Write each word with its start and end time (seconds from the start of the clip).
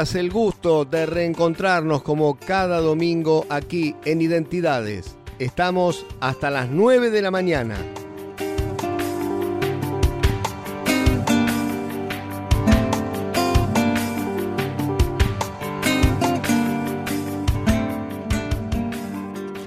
El 0.00 0.30
gusto 0.30 0.86
de 0.86 1.04
reencontrarnos 1.04 2.02
como 2.02 2.38
cada 2.38 2.80
domingo 2.80 3.44
aquí 3.50 3.94
en 4.06 4.22
Identidades. 4.22 5.14
Estamos 5.38 6.06
hasta 6.20 6.48
las 6.48 6.70
9 6.70 7.10
de 7.10 7.20
la 7.20 7.30
mañana. 7.30 7.76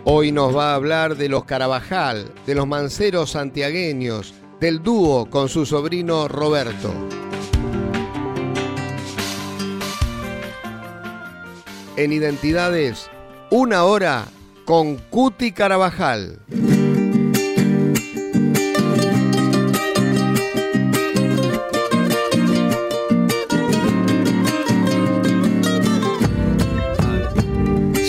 Hoy 0.03 0.31
nos 0.31 0.55
va 0.55 0.71
a 0.71 0.75
hablar 0.75 1.15
de 1.15 1.29
los 1.29 1.45
Carabajal, 1.45 2.31
de 2.47 2.55
los 2.55 2.65
manceros 2.65 3.29
santiagueños, 3.31 4.33
del 4.59 4.81
dúo 4.81 5.29
con 5.29 5.47
su 5.47 5.67
sobrino 5.67 6.27
Roberto. 6.27 6.91
En 11.95 12.11
Identidades, 12.11 13.09
una 13.49 13.83
hora 13.83 14.25
con 14.65 14.97
Cuti 14.97 15.51
Carabajal. 15.51 16.39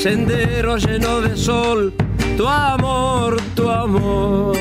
Sendero 0.02 0.76
lleno 0.76 1.20
de 1.20 1.36
sol, 1.36 1.94
tu 2.36 2.46
amor, 2.46 3.40
tu 3.54 3.68
amor. 3.70 4.56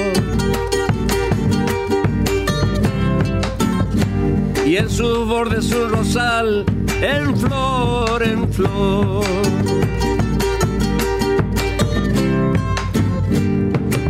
Y 4.65 4.77
en 4.77 4.89
su 4.89 5.25
borde 5.25 5.61
su 5.61 5.87
rosal 5.89 6.65
en 7.01 7.37
flor, 7.37 8.23
en 8.23 8.53
flor. 8.53 9.23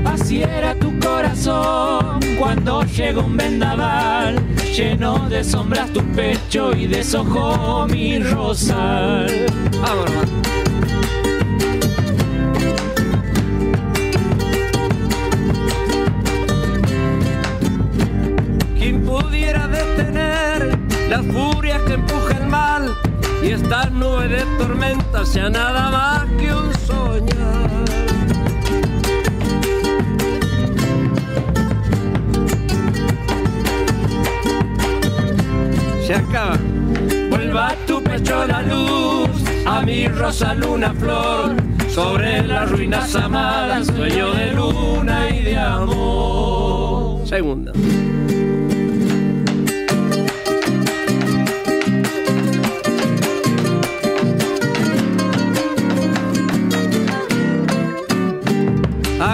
Así 0.06 0.44
era 0.44 0.76
tu 0.76 0.98
corazón 1.00 2.20
cuando 2.38 2.84
llegó 2.84 3.22
un 3.22 3.38
vendaval, 3.38 4.40
lleno 4.76 5.30
de 5.30 5.44
sombras 5.44 5.92
tu 5.92 6.04
pecho 6.14 6.76
y 6.76 6.88
deshojó 6.88 7.88
mi 7.88 8.20
rosal. 8.20 9.46
Vamos, 9.82 10.12
¿Quién 18.78 19.02
pudiera 19.04 19.68
detener 19.68 20.78
las 21.10 21.26
furias 21.26 21.82
que 21.84 21.94
empuja 21.94 22.14
el 22.14 22.14
mal 22.14 22.23
y 23.44 23.52
esta 23.52 23.90
nube 23.90 24.28
de 24.30 24.46
tormenta 24.58 25.26
sea 25.26 25.50
nada 25.50 25.92
más 25.92 26.26
que 26.40 26.54
un 26.54 26.74
soñar. 26.88 27.70
Se 36.06 36.16
acaba. 36.16 36.58
Vuelva 37.30 37.70
a 37.70 37.76
tu 37.86 38.02
pecho 38.02 38.46
la 38.46 38.62
luz, 38.62 39.30
a 39.66 39.82
mi 39.82 40.08
rosa 40.08 40.54
luna 40.54 40.94
flor, 40.94 41.56
sobre 41.90 42.44
las 42.44 42.72
ruinas 42.72 43.14
amadas, 43.16 43.88
sueño 43.88 44.34
de 44.34 44.54
luna 44.54 45.30
y 45.30 45.44
de 45.44 45.58
amor. 45.58 47.28
Segunda. 47.28 47.72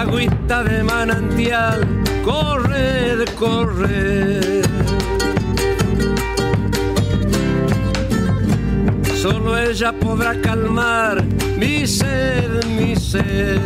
Agüita 0.00 0.62
de 0.64 0.82
manantial, 0.82 1.80
correr, 2.24 3.24
correr. 3.34 4.62
Solo 9.14 9.58
ella 9.58 9.92
podrá 9.92 10.34
calmar 10.40 11.22
mi 11.58 11.86
sed, 11.86 12.64
mi 12.78 12.96
sed. 12.96 13.60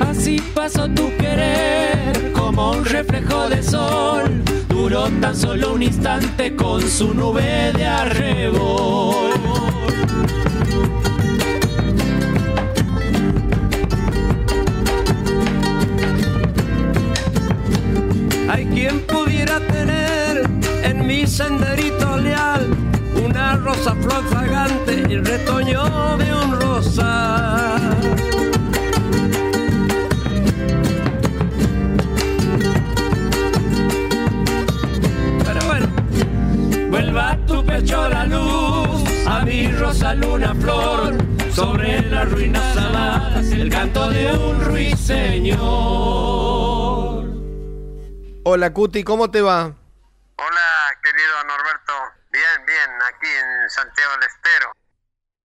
Así 0.00 0.40
pasó 0.54 0.88
tu 0.88 1.08
querer 1.18 2.32
como 2.32 2.72
un 2.72 2.84
reflejo 2.84 3.48
de 3.48 3.62
sol. 3.62 4.42
Duró 4.68 5.08
tan 5.20 5.36
solo 5.36 5.74
un 5.74 5.82
instante 5.84 6.56
con 6.56 6.82
su 6.82 7.14
nube 7.14 7.72
de 7.76 7.86
arrebol. 7.86 9.17
Mi 21.08 21.26
senderito 21.26 22.18
leal 22.18 22.68
una 23.24 23.56
rosa 23.56 23.94
flor 23.94 24.22
fragante 24.28 24.92
el 25.10 25.24
retoño 25.24 26.18
de 26.18 26.34
un 26.34 26.60
rosa. 26.60 27.78
Pero 35.44 35.60
bueno, 35.66 35.86
vuelva 36.90 37.30
a 37.30 37.46
tu 37.46 37.64
pecho 37.64 38.06
la 38.10 38.26
luz, 38.26 39.02
a 39.26 39.46
mi 39.46 39.72
rosa 39.72 40.12
luna 40.12 40.54
flor, 40.56 41.16
sobre 41.50 42.02
las 42.02 42.30
ruinas 42.30 42.76
amadas, 42.76 43.50
el 43.50 43.70
canto 43.70 44.10
de 44.10 44.30
un 44.30 44.60
ruiseñor. 44.62 45.58
Hola 48.44 48.74
Cuti, 48.74 49.02
¿cómo 49.02 49.30
te 49.30 49.40
va? 49.40 49.74
Hola, 50.40 50.96
querido 51.02 51.44
Norberto. 51.48 51.92
Bien, 52.30 52.64
bien, 52.64 52.90
aquí 53.10 53.26
en 53.26 53.68
Santiago 53.70 54.12
del 54.12 54.28
Estero. 54.28 54.72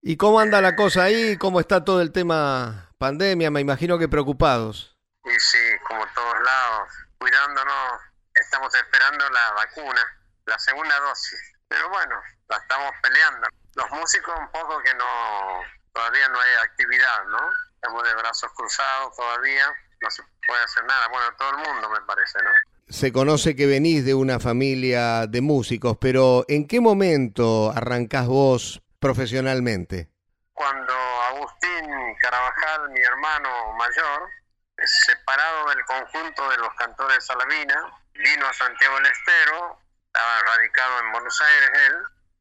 ¿Y 0.06 0.18
cómo 0.18 0.38
anda 0.38 0.60
la 0.60 0.76
cosa 0.76 1.04
ahí? 1.04 1.38
¿Cómo 1.38 1.60
está 1.60 1.82
todo 1.82 2.02
el 2.02 2.12
tema 2.12 2.90
pandemia? 2.98 3.50
Me 3.50 3.60
imagino 3.60 3.98
que 3.98 4.06
preocupados. 4.06 4.94
Y 5.24 5.40
sí, 5.40 5.58
como 5.88 6.04
todos 6.14 6.34
lados, 6.44 6.92
cuidándonos. 7.16 8.02
Estamos 8.34 8.74
esperando 8.74 9.24
la 9.30 9.52
vacuna, 9.52 10.02
la 10.44 10.58
segunda 10.58 11.00
dosis. 11.00 11.40
Pero 11.68 11.88
bueno, 11.88 12.16
la 12.50 12.56
estamos 12.58 12.92
peleando. 13.02 13.48
Los 13.76 13.90
músicos 13.92 14.34
un 14.38 14.50
poco 14.52 14.82
que 14.82 14.92
no, 14.92 15.62
todavía 15.94 16.28
no 16.28 16.38
hay 16.38 16.50
actividad, 16.62 17.24
¿no? 17.30 17.40
Estamos 17.76 18.02
de 18.02 18.14
brazos 18.16 18.52
cruzados 18.54 19.16
todavía, 19.16 19.72
no 20.02 20.10
se 20.10 20.22
puede 20.46 20.64
hacer 20.64 20.84
nada. 20.84 21.08
Bueno, 21.08 21.34
todo 21.38 21.48
el 21.48 21.56
mundo 21.56 21.88
me 21.88 22.00
parece, 22.02 22.38
¿no? 22.44 22.50
se 22.86 23.12
conoce 23.12 23.56
que 23.56 23.66
venís 23.66 24.04
de 24.04 24.14
una 24.14 24.38
familia 24.38 25.26
de 25.26 25.40
músicos, 25.40 25.96
pero 25.98 26.44
¿en 26.48 26.66
qué 26.66 26.80
momento 26.80 27.72
arrancás 27.74 28.26
vos 28.26 28.83
profesionalmente? 29.04 30.08
Cuando 30.54 30.94
Agustín 31.24 32.16
Carabajal, 32.22 32.88
mi 32.88 33.02
hermano 33.02 33.74
mayor, 33.74 34.30
separado 34.78 35.68
del 35.68 35.84
conjunto 35.84 36.48
de 36.48 36.56
los 36.56 36.72
cantores 36.76 37.16
de 37.16 37.20
Salavina, 37.20 38.00
vino 38.14 38.46
a 38.46 38.52
Santiago 38.54 38.96
del 38.96 39.12
Estero, 39.12 39.78
estaba 40.06 40.42
radicado 40.44 41.00
en 41.00 41.12
Buenos 41.12 41.38
Aires 41.38 41.70
él, 41.86 41.96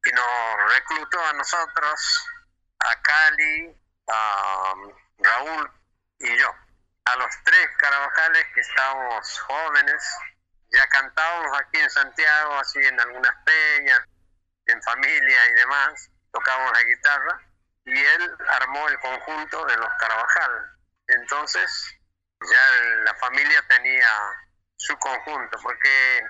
y 0.06 0.12
nos 0.14 0.74
reclutó 0.74 1.26
a 1.26 1.34
nosotros, 1.34 2.30
a 2.80 3.02
Cali, 3.02 3.78
a 4.08 4.74
Raúl 5.18 5.72
y 6.20 6.38
yo. 6.38 6.48
A 7.04 7.16
los 7.18 7.30
tres 7.44 7.68
Carabajales 7.78 8.46
que 8.56 8.62
estábamos 8.62 9.40
jóvenes, 9.42 10.18
ya 10.72 10.88
cantábamos 10.88 11.60
aquí 11.60 11.80
en 11.80 11.90
Santiago, 11.90 12.54
así 12.56 12.80
en 12.80 12.98
algunas 13.02 13.36
peñas, 13.44 14.00
en 14.68 14.82
familia 14.82 15.50
y 15.50 15.54
demás, 15.56 16.10
tocábamos 16.34 16.74
la 16.74 16.84
guitarra 16.84 17.42
y 17.86 17.98
él 17.98 18.32
armó 18.50 18.90
el 18.90 19.00
conjunto 19.00 19.66
de 19.66 19.78
los 19.78 19.90
Carabajal. 20.00 20.52
Entonces 21.08 22.00
ya 22.42 23.04
la 23.06 23.14
familia 23.16 23.64
tenía 23.70 24.08
su 24.76 24.98
conjunto, 24.98 25.58
porque 25.62 26.22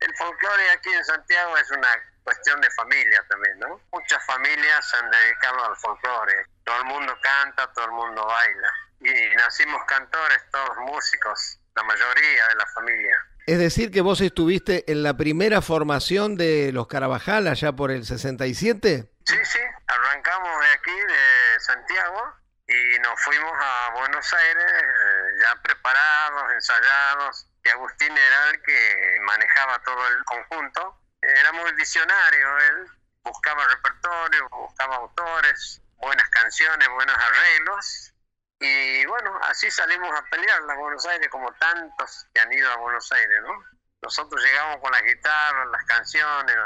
el 0.00 0.16
folclore 0.16 0.70
aquí 0.72 0.90
en 0.92 1.04
Santiago 1.04 1.56
es 1.56 1.70
una 1.70 1.88
cuestión 2.24 2.60
de 2.60 2.70
familia 2.72 3.24
también, 3.28 3.58
¿no? 3.60 3.80
Muchas 3.92 4.24
familias 4.26 4.90
se 4.90 4.96
han 4.96 5.10
dedicado 5.10 5.64
al 5.64 5.76
folclore, 5.76 6.46
todo 6.64 6.78
el 6.78 6.84
mundo 6.84 7.16
canta, 7.22 7.72
todo 7.72 7.86
el 7.86 7.92
mundo 7.92 8.26
baila, 8.26 8.72
y 9.00 9.36
nacimos 9.36 9.82
cantores, 9.86 10.38
todos 10.50 10.76
músicos, 10.78 11.58
la 11.74 11.82
mayoría 11.84 12.48
de 12.48 12.54
la 12.56 12.66
familia. 12.74 13.16
Es 13.46 13.58
decir, 13.58 13.90
que 13.90 14.02
vos 14.02 14.20
estuviste 14.20 14.90
en 14.92 15.02
la 15.02 15.16
primera 15.16 15.62
formación 15.62 16.36
de 16.36 16.70
los 16.72 16.86
Carabajal 16.86 17.48
allá 17.48 17.72
por 17.72 17.90
el 17.90 18.04
67? 18.04 19.11
Sí, 19.24 19.38
sí, 19.44 19.60
arrancamos 19.86 20.60
de 20.60 20.72
aquí, 20.72 21.00
de 21.00 21.60
Santiago, 21.60 22.34
y 22.66 22.98
nos 23.00 23.20
fuimos 23.22 23.52
a 23.60 23.90
Buenos 23.90 24.32
Aires 24.32 24.64
eh, 24.64 25.38
ya 25.40 25.62
preparados, 25.62 26.52
ensayados, 26.52 27.46
y 27.64 27.68
Agustín 27.68 28.16
era 28.16 28.50
el 28.50 28.62
que 28.62 29.18
manejaba 29.22 29.78
todo 29.80 30.08
el 30.08 30.24
conjunto. 30.24 30.98
Era 31.20 31.52
muy 31.52 31.72
visionario 31.74 32.58
él, 32.58 32.86
buscaba 33.22 33.66
repertorio, 33.68 34.48
buscaba 34.50 34.96
autores, 34.96 35.80
buenas 35.98 36.28
canciones, 36.30 36.88
buenos 36.88 37.16
arreglos. 37.16 38.12
Y 38.58 39.06
bueno, 39.06 39.38
así 39.44 39.70
salimos 39.70 40.10
a 40.18 40.24
pelear 40.24 40.62
a 40.68 40.74
Buenos 40.74 41.04
Aires 41.06 41.28
como 41.30 41.52
tantos 41.54 42.26
que 42.34 42.40
han 42.40 42.52
ido 42.52 42.70
a 42.72 42.76
Buenos 42.76 43.10
Aires, 43.12 43.40
¿no? 43.42 43.64
Nosotros 44.02 44.42
llegamos 44.42 44.80
con 44.80 44.90
las 44.92 45.02
guitarras, 45.02 45.68
las 45.68 45.84
canciones, 45.84 46.56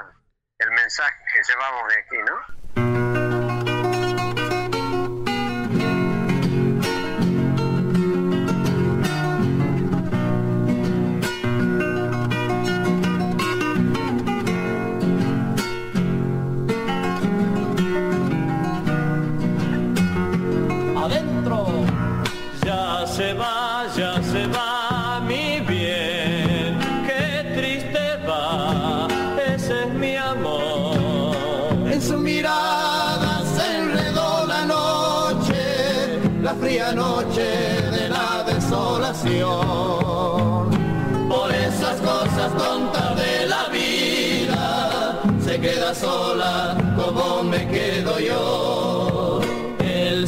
el 0.58 0.70
mensaje 0.70 1.14
que 1.34 1.42
llevamos 1.42 1.88
de 1.88 1.98
aquí, 2.00 2.16
¿no? 2.18 2.85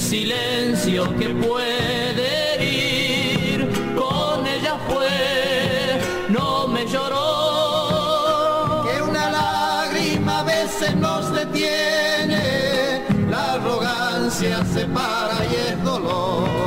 Silencio 0.09 1.15
que 1.19 1.29
puede 1.29 2.55
herir, 2.55 3.69
con 3.95 4.47
ella 4.47 4.77
fue, 4.89 6.01
no 6.31 6.67
me 6.69 6.87
lloró. 6.87 8.85
Que 8.85 9.03
una 9.03 9.31
lágrima 9.31 10.41
a 10.41 10.45
veces 10.45 10.97
nos 10.97 11.33
detiene, 11.33 13.05
la 13.31 13.55
arrogancia 13.55 14.65
se 14.73 14.87
para 14.87 15.45
y 15.45 15.55
es 15.73 15.85
dolor 15.85 16.59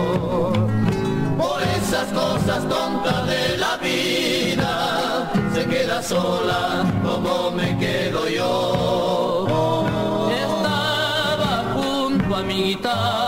cosas 2.14 2.68
tontas 2.68 3.28
de 3.28 3.58
la 3.58 3.78
vida, 3.78 5.32
se 5.54 5.66
queda 5.66 6.02
sola 6.02 6.84
como 7.04 7.52
me 7.52 7.78
quedo 7.78 8.28
yo. 8.28 9.86
Estaba 10.32 11.64
junto 11.76 12.36
a 12.36 12.42
mi 12.44 12.64
guitarra, 12.64 13.21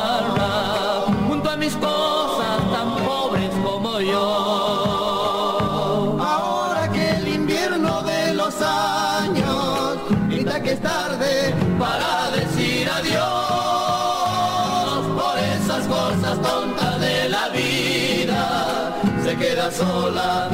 sola 19.84 20.53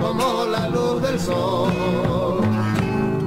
como 0.00 0.44
la 0.44 0.68
luz 0.68 1.02
del 1.02 1.18
sol. 1.18 2.40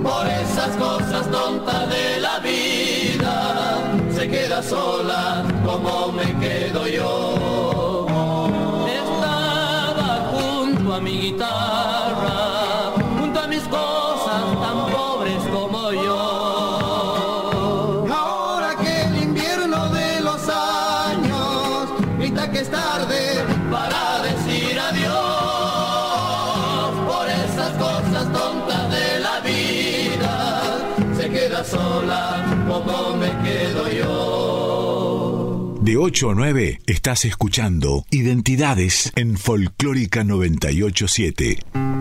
Por 0.02 0.28
esas 0.28 0.75
cosas 0.78 1.30
tontas 1.30 1.90
de 1.90 2.20
la 2.20 2.40
vida 2.40 3.13
queda 4.34 4.63
sola 4.63 5.44
como 5.66 6.12
me 6.12 6.28
quedo 6.40 6.88
yo. 6.88 8.06
Estaba 9.02 10.10
junto 10.32 10.94
a 10.94 11.00
mi 11.00 11.16
guitarra, 11.24 11.93
De 35.94 35.98
8 35.98 36.32
a 36.32 36.34
9 36.34 36.80
estás 36.88 37.24
escuchando 37.24 38.04
Identidades 38.10 39.12
en 39.16 39.38
Folclórica 39.38 40.24
987. 40.24 41.93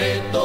secreto. 0.00 0.39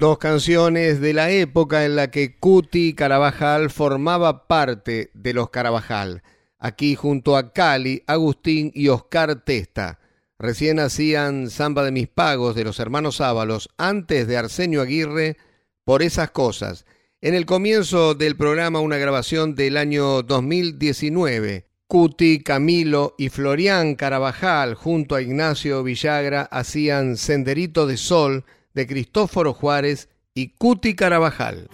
Dos 0.00 0.16
canciones 0.16 0.98
de 1.02 1.12
la 1.12 1.30
época 1.30 1.84
en 1.84 1.94
la 1.94 2.10
que 2.10 2.38
Cuti 2.38 2.94
Carabajal 2.94 3.68
formaba 3.68 4.48
parte 4.48 5.10
de 5.12 5.34
los 5.34 5.50
Carabajal. 5.50 6.22
Aquí 6.58 6.94
junto 6.94 7.36
a 7.36 7.52
Cali, 7.52 8.02
Agustín 8.06 8.72
y 8.74 8.88
Oscar 8.88 9.44
Testa. 9.44 10.00
Recién 10.38 10.80
hacían 10.80 11.50
Samba 11.50 11.84
de 11.84 11.92
mis 11.92 12.08
pagos 12.08 12.54
de 12.54 12.64
los 12.64 12.80
hermanos 12.80 13.20
Ábalos 13.20 13.68
antes 13.76 14.26
de 14.26 14.38
Arsenio 14.38 14.80
Aguirre 14.80 15.36
por 15.84 16.00
esas 16.00 16.30
cosas. 16.30 16.86
En 17.20 17.34
el 17.34 17.44
comienzo 17.44 18.14
del 18.14 18.38
programa 18.38 18.80
una 18.80 18.96
grabación 18.96 19.54
del 19.54 19.76
año 19.76 20.22
2019. 20.22 21.66
Cuti, 21.88 22.42
Camilo 22.42 23.16
y 23.18 23.28
Florian 23.28 23.96
Carabajal 23.96 24.76
junto 24.76 25.14
a 25.14 25.20
Ignacio 25.20 25.82
Villagra 25.82 26.44
hacían 26.44 27.18
Senderito 27.18 27.86
de 27.86 27.98
Sol 27.98 28.46
de 28.74 28.86
Cristóforo 28.86 29.52
Juárez 29.52 30.08
y 30.34 30.54
Cuti 30.54 30.94
Carabajal. 30.94 31.68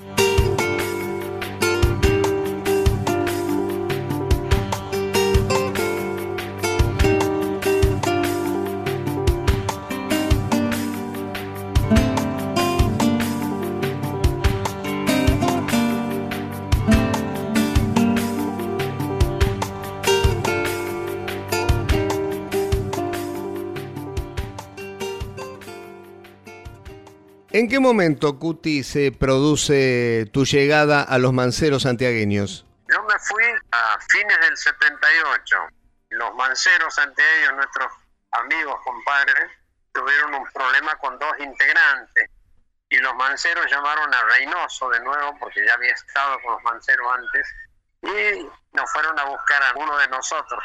¿En 27.58 27.70
qué 27.70 27.80
momento, 27.80 28.38
Cuti, 28.38 28.84
se 28.84 29.12
produce 29.12 30.28
tu 30.30 30.44
llegada 30.44 31.00
a 31.00 31.16
los 31.16 31.32
manceros 31.32 31.84
santiagueños? 31.84 32.66
Yo 32.86 33.02
me 33.04 33.18
fui 33.18 33.44
a 33.70 33.98
fines 34.10 34.40
del 34.40 34.54
78. 34.54 35.56
Los 36.10 36.34
manceros 36.34 36.94
santiagueños, 36.94 37.54
nuestros 37.54 37.90
amigos, 38.32 38.76
compadres, 38.84 39.50
tuvieron 39.94 40.34
un 40.34 40.44
problema 40.52 40.96
con 40.96 41.18
dos 41.18 41.32
integrantes. 41.38 42.28
Y 42.90 42.98
los 42.98 43.14
manceros 43.14 43.64
llamaron 43.70 44.12
a 44.12 44.22
Reynoso 44.36 44.90
de 44.90 45.00
nuevo, 45.00 45.38
porque 45.40 45.66
ya 45.66 45.72
había 45.72 45.94
estado 45.94 46.38
con 46.42 46.52
los 46.52 46.62
manceros 46.62 47.06
antes, 47.10 47.54
y 48.02 48.76
nos 48.76 48.92
fueron 48.92 49.18
a 49.18 49.24
buscar 49.24 49.62
a 49.62 49.72
uno 49.78 49.96
de 49.96 50.08
nosotros. 50.08 50.62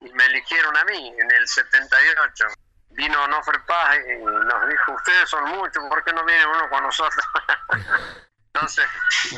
Y 0.00 0.12
me 0.14 0.26
eligieron 0.26 0.76
a 0.76 0.84
mí 0.84 1.14
en 1.16 1.30
el 1.30 1.46
78. 1.46 2.46
Vino 2.92 3.24
Onofre 3.24 3.58
Paz 3.60 3.96
y 4.06 4.22
nos 4.22 4.68
dijo, 4.68 4.92
ustedes 4.92 5.28
son 5.28 5.44
muchos, 5.50 5.82
¿por 5.88 6.04
qué 6.04 6.12
no 6.12 6.24
viene 6.24 6.46
uno 6.46 6.68
con 6.68 6.82
nosotros? 6.82 7.24
Entonces, 8.54 8.86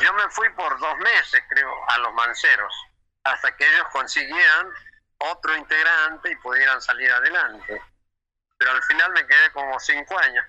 yo 0.03 0.13
me 0.15 0.29
fui 0.31 0.49
por 0.51 0.79
dos 0.79 0.97
meses, 0.99 1.41
creo, 1.49 1.71
a 1.89 1.99
los 1.99 2.13
manceros, 2.15 2.75
hasta 3.23 3.57
que 3.57 3.65
ellos 3.67 3.87
consiguieran 3.93 4.69
otro 5.19 5.57
integrante 5.57 6.33
y 6.33 6.37
pudieran 6.37 6.81
salir 6.83 7.11
adelante. 7.13 7.81
Pero 8.59 8.73
al 8.73 8.83
final 8.83 9.13
me 9.13 9.27
quedé 9.27 9.53
como 9.53 9.79
cinco 9.79 10.19
años. 10.19 10.45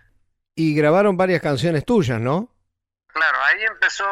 Y 0.55 0.75
grabaron 0.75 1.15
varias 1.15 1.41
canciones 1.41 1.85
tuyas, 1.85 2.19
¿no? 2.19 2.49
Claro, 3.07 3.43
ahí 3.43 3.63
empezó 3.63 4.07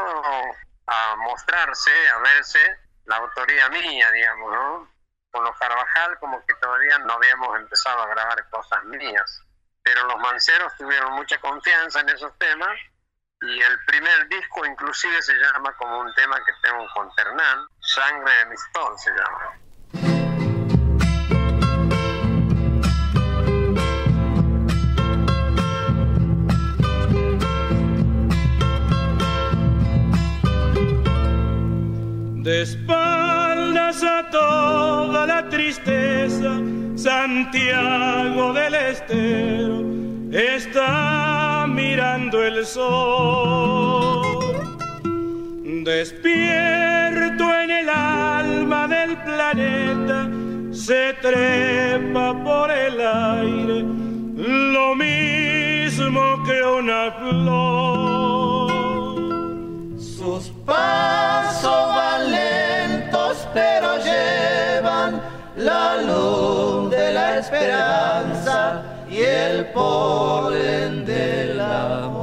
a 0.88 1.16
mostrarse, 1.18 1.92
a 2.10 2.20
verse 2.20 2.60
la 3.06 3.18
autoría 3.18 3.70
mía, 3.70 4.12
digamos, 4.12 4.52
¿no? 4.52 4.93
Con 5.34 5.44
los 5.46 5.58
Carvajal 5.58 6.20
como 6.20 6.46
que 6.46 6.54
todavía 6.62 7.00
no 7.00 7.13
habíamos 7.13 7.58
empezado 7.58 8.04
a 8.04 8.08
grabar 8.08 8.48
cosas 8.52 8.84
mías, 8.84 9.42
pero 9.82 10.04
los 10.06 10.20
manceros 10.20 10.72
tuvieron 10.78 11.12
mucha 11.13 11.40
confianza 11.40 12.02
en 12.02 12.10
esos 12.10 12.38
temas 12.38 12.78
y 13.42 13.60
el 13.60 13.86
primer 13.86 14.30
disco 14.30 14.63
inclusive 14.63 15.20
se 15.24 15.34
llama 15.34 15.75
como 15.78 16.02
un 16.02 16.13
tema 16.13 16.38
que 16.46 16.54
tengo 16.62 16.86
con 16.94 17.10
Ternán, 17.16 17.68
Sangre 17.80 18.32
de 18.32 18.46
Mistol 18.46 19.00
se 19.00 19.10
llama. 19.10 19.60
De 32.44 32.62
espaldas 32.62 33.13
a 33.18 33.23
toda 34.34 35.28
la 35.28 35.48
tristeza, 35.48 36.52
Santiago 36.96 38.52
del 38.54 38.74
Estero 38.74 39.84
está 40.32 41.68
mirando 41.70 42.44
el 42.44 42.66
sol. 42.66 44.24
Despierto 45.86 47.44
en 47.62 47.70
el 47.82 47.90
alma 47.90 48.88
del 48.88 49.18
planeta, 49.22 50.28
se 50.72 51.13
trepa 51.22 52.44
por 52.44 52.72
el 52.72 53.00
aire, 53.02 53.86
lo 54.78 54.96
mismo 54.96 56.44
que 56.46 56.63
una 56.63 57.12
flor. 57.22 58.72
Sus 60.00 60.50
pasos 60.66 61.96
van 61.98 62.32
lentos, 62.32 62.83
pero 63.54 63.98
llevan 63.98 65.22
la 65.58 65.98
luz 66.02 66.90
de 66.90 67.14
la 67.14 67.38
esperanza 67.38 68.82
y 69.10 69.22
el 69.22 69.66
polen 69.68 71.06
del 71.06 71.62
amor. 71.62 72.23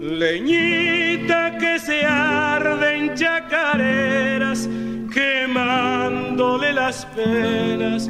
Leñita 0.00 1.56
que 1.58 1.78
se 1.78 2.04
arde 2.04 2.96
en 2.96 3.14
chacareras, 3.14 4.68
quemándole 5.12 6.74
las 6.74 7.06
penas. 7.16 8.06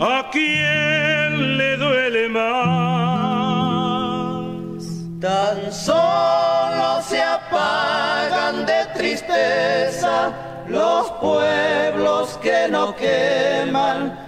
A 0.00 0.28
quien 0.32 1.56
le 1.58 1.76
duele 1.76 2.28
más. 2.28 2.44
Tan 5.20 5.72
solo 5.72 7.00
se 7.08 7.22
apagan 7.22 8.66
de 8.66 8.84
tristeza 8.96 10.32
los 10.68 11.08
pueblos 11.12 12.36
que 12.42 12.66
no 12.68 12.96
queman 12.96 14.23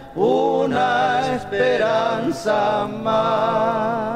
esperanza 1.57 2.87
más. 3.03 4.16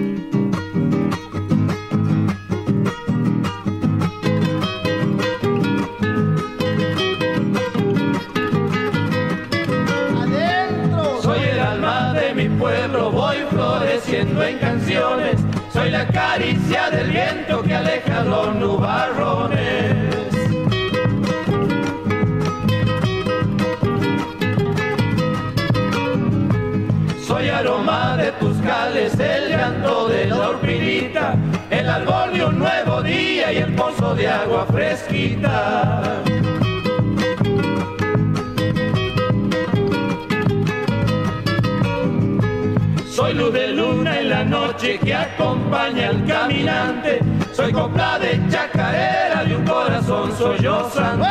Noche 44.51 44.99
que 44.99 45.15
acompaña 45.15 46.09
al 46.09 46.25
caminante. 46.25 47.21
Soy 47.53 47.71
copla 47.71 48.19
de 48.19 48.39
chacarera 48.49 49.45
de 49.45 49.55
un 49.55 49.65
corazón 49.65 50.37
sollozante. 50.37 51.25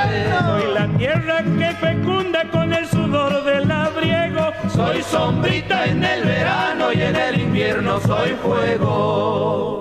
Soy 0.47 0.75
la 0.75 0.89
tierra 0.97 1.43
que 1.43 1.71
fecunda 1.87 2.45
con 2.51 2.73
el 2.73 2.89
sudor 2.89 3.45
del 3.45 3.69
labriego. 3.69 4.51
Soy 4.75 5.03
sombrita 5.03 5.85
en 5.85 6.03
el 6.03 6.25
verano 6.25 6.93
y 6.93 7.03
en 7.03 7.17
el 7.17 7.41
invierno 7.41 8.01
soy 8.01 8.31
fuego. 8.43 9.80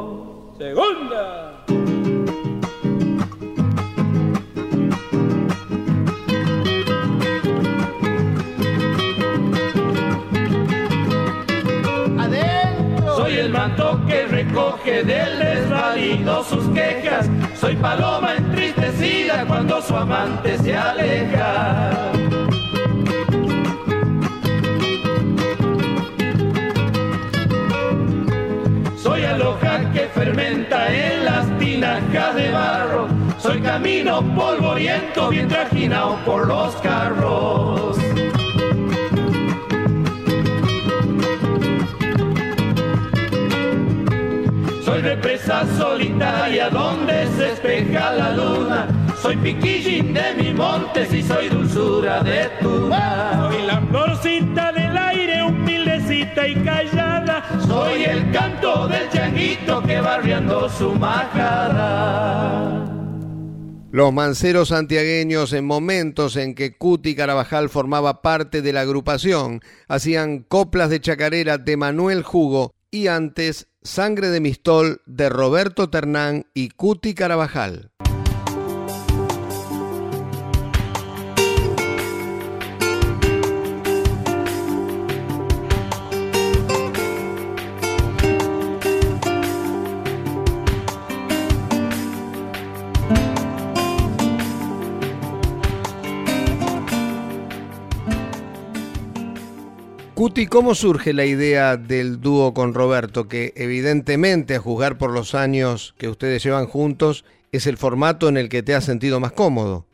Recoge 14.43 15.04
del 15.04 15.39
desvalido 15.39 16.43
sus 16.43 16.65
quejas. 16.69 17.30
Soy 17.60 17.75
paloma 17.75 18.36
entristecida 18.36 19.45
cuando 19.45 19.82
su 19.82 19.95
amante 19.95 20.58
se 20.58 20.75
aleja. 20.75 22.12
Soy 28.95 29.25
aloja 29.25 29.91
que 29.91 30.08
fermenta 30.13 30.93
en 30.93 31.25
las 31.25 31.60
tinajas 31.60 32.36
de 32.36 32.52
barro. 32.52 33.08
Soy 33.39 33.60
camino 33.62 34.21
polvoriento 34.36 35.30
bien 35.30 35.47
trajinado 35.47 36.17
por 36.25 36.47
los 36.47 36.75
carros. 36.78 37.97
Solitaria 45.49 46.69
donde 46.69 47.27
se 47.35 47.53
espeja 47.53 48.12
la 48.13 48.35
luna. 48.35 48.88
Soy 49.19 49.35
piquillín 49.35 50.13
de 50.13 50.35
mi 50.35 50.53
montes 50.53 51.12
y 51.12 51.23
soy 51.23 51.49
dulzura 51.49 52.21
de 52.21 52.49
tuna. 52.62 53.49
Soy 53.49 53.65
la 53.65 53.81
florcita 53.81 54.71
del 54.71 54.95
aire, 54.95 55.43
humildecita 55.43 56.47
y 56.47 56.53
callada. 56.63 57.43
Soy 57.67 58.03
el 58.03 58.31
canto 58.31 58.88
del 58.88 59.09
changuito 59.09 59.81
que 59.81 59.99
barriando 59.99 60.69
su 60.69 60.93
majada. 60.93 62.85
Los 63.91 64.13
manceros 64.13 64.67
santiagueños 64.67 65.51
en 65.53 65.65
momentos 65.65 66.35
en 66.35 66.53
que 66.53 66.77
Cuti 66.77 67.15
Carabajal 67.15 67.69
formaba 67.69 68.21
parte 68.21 68.62
de 68.62 68.71
la 68.71 68.81
agrupación 68.81 69.62
hacían 69.88 70.43
coplas 70.43 70.91
de 70.91 71.01
chacarera 71.01 71.57
de 71.57 71.75
Manuel 71.75 72.21
Jugo 72.21 72.75
y 72.91 73.08
antes 73.08 73.67
Sangre 73.82 74.30
de 74.30 74.39
Mistol 74.41 75.02
de 75.06 75.30
Roberto 75.30 75.89
Ternán 75.89 76.47
y 76.54 76.69
Cuti 76.69 77.13
Carabajal. 77.13 77.91
Cuti, 100.19 100.47
¿cómo 100.47 100.75
surge 100.75 101.13
la 101.13 101.23
idea 101.23 101.77
del 101.77 102.19
dúo 102.19 102.53
con 102.53 102.73
Roberto? 102.73 103.29
Que 103.29 103.53
evidentemente, 103.55 104.58
a 104.58 104.60
juzgar 104.60 104.97
por 104.97 105.12
los 105.12 105.34
años 105.34 105.95
que 105.97 106.10
ustedes 106.10 106.43
llevan 106.43 106.67
juntos, 106.67 107.23
es 107.53 107.67
el 107.67 107.77
formato 107.77 108.27
en 108.27 108.36
el 108.36 108.49
que 108.49 108.62
te 108.62 108.75
has 108.75 108.84
sentido 108.84 109.21
más 109.21 109.32
cómodo. 109.32 109.88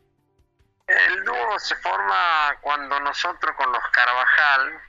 El 0.88 1.24
dúo 1.26 1.60
se 1.60 1.76
forma 1.76 2.58
cuando 2.62 3.00
nosotros 3.02 3.56
con 3.56 3.72
los 3.72 3.84
Carvajal 3.92 4.82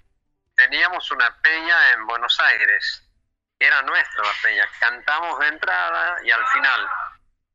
teníamos 0.55 1.11
una 1.11 1.27
peña 1.43 1.93
en 1.93 2.07
Buenos 2.07 2.41
Aires. 2.41 3.07
Era 3.59 3.83
nuestra 3.83 4.23
la 4.23 4.33
peña. 4.43 4.65
Cantamos 4.81 5.39
de 5.41 5.49
entrada 5.49 6.17
y 6.25 6.31
al 6.31 6.47
final. 6.47 6.81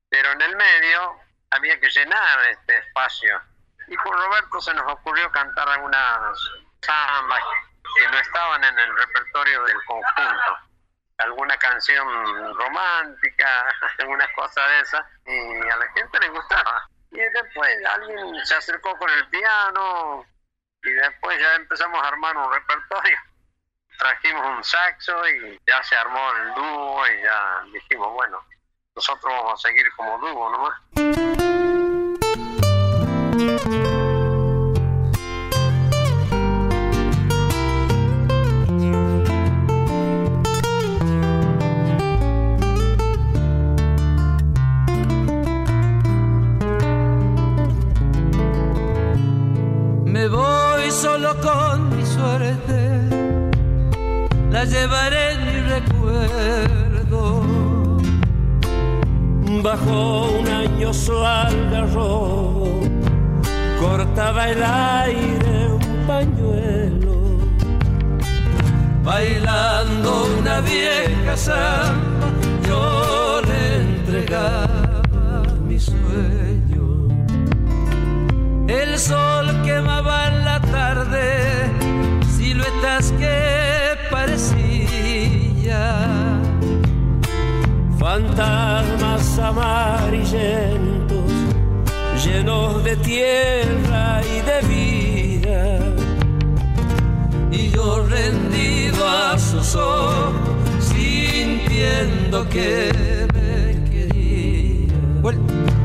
Pero 0.08 0.32
en 0.34 0.42
el 0.44 0.56
medio 0.56 1.16
había 1.50 1.80
que 1.80 1.90
llenar 1.90 2.42
este 2.52 2.78
espacio. 2.78 3.42
Y 3.88 3.96
con 3.96 4.14
Roberto 4.14 4.62
se 4.62 4.72
nos 4.76 4.86
ocurrió 4.94 5.32
cantar 5.32 5.68
algunas 5.68 6.38
zambas 6.86 7.42
que 7.98 8.08
no 8.08 8.18
estaban 8.20 8.64
en 8.64 8.80
el 8.80 8.98
repertorio 8.98 9.64
del 9.64 9.84
conjunto. 9.86 10.58
Alguna 11.18 11.58
canción 11.58 12.56
romántica, 12.56 13.66
algunas 14.00 14.28
cosas 14.36 14.68
de 14.70 14.80
esas, 14.80 15.06
y 15.26 15.70
a 15.70 15.78
la 15.78 15.92
gente 15.94 16.20
le 16.20 16.30
gustaba. 16.30 16.88
Y 17.12 17.20
después 17.20 17.86
alguien 17.86 18.46
se 18.46 18.56
acercó 18.56 18.98
con 18.98 19.10
el 19.10 19.28
piano, 19.30 20.26
y 20.84 20.92
después 20.92 21.40
ya 21.40 21.56
empezamos 21.56 22.02
a 22.04 22.08
armar 22.08 22.36
un 22.38 22.52
repertorio. 22.52 23.18
Trajimos 24.00 24.58
un 24.58 24.64
saxo 24.64 25.28
y 25.30 25.60
ya 25.68 25.84
se 25.84 25.96
armó 25.96 26.34
el 26.38 26.54
dúo 26.56 27.08
y 27.08 27.22
ya 27.22 27.64
dijimos, 27.72 28.12
bueno, 28.14 28.44
nosotros 28.96 29.32
vamos 29.32 29.54
a 29.54 29.68
seguir 29.68 29.86
como 29.96 30.18
dúo 30.18 30.50
nomás. 30.50 30.82
Solo 51.02 51.36
con 51.42 51.98
mi 51.98 52.06
suerte, 52.06 52.80
la 54.52 54.64
llevaré 54.66 55.32
en 55.34 55.40
mi 55.48 55.58
recuerdo. 55.76 57.44
Bajo 59.64 60.30
un 60.40 60.48
añoso 60.48 61.26
algarrobo, 61.26 62.82
cortaba 63.80 64.50
el 64.50 64.64
aire 64.64 65.72
un 65.72 66.06
pañuelo, 66.06 67.16
bailando 69.04 70.28
una 70.40 70.62
vieja 70.62 71.36
samba, 71.36 72.28
yo 72.68 73.42
le 73.50 73.62
entregaba 73.82 75.02
mi 75.68 75.80
sueño. 75.80 76.61
El 78.72 78.98
sol 78.98 79.62
quemaba 79.66 80.28
en 80.30 80.46
la 80.46 80.62
tarde, 80.62 81.70
siluetas 82.38 83.12
que 83.20 83.98
parecían 84.10 84.72
fantasmas 88.00 89.40
amarillentos, 89.40 91.32
llenos 92.24 92.82
de 92.86 92.96
tierra 92.96 94.22
y 94.24 94.40
de 94.50 94.62
vida. 94.74 95.80
Y 97.52 97.72
yo 97.72 98.06
rendido 98.06 99.06
a 99.06 99.38
sus 99.38 99.76
ojos, 99.76 100.34
sintiendo 100.80 102.48
que 102.48 102.90
me 103.34 103.90
quería. 103.92 104.88
Ay, 105.26 105.81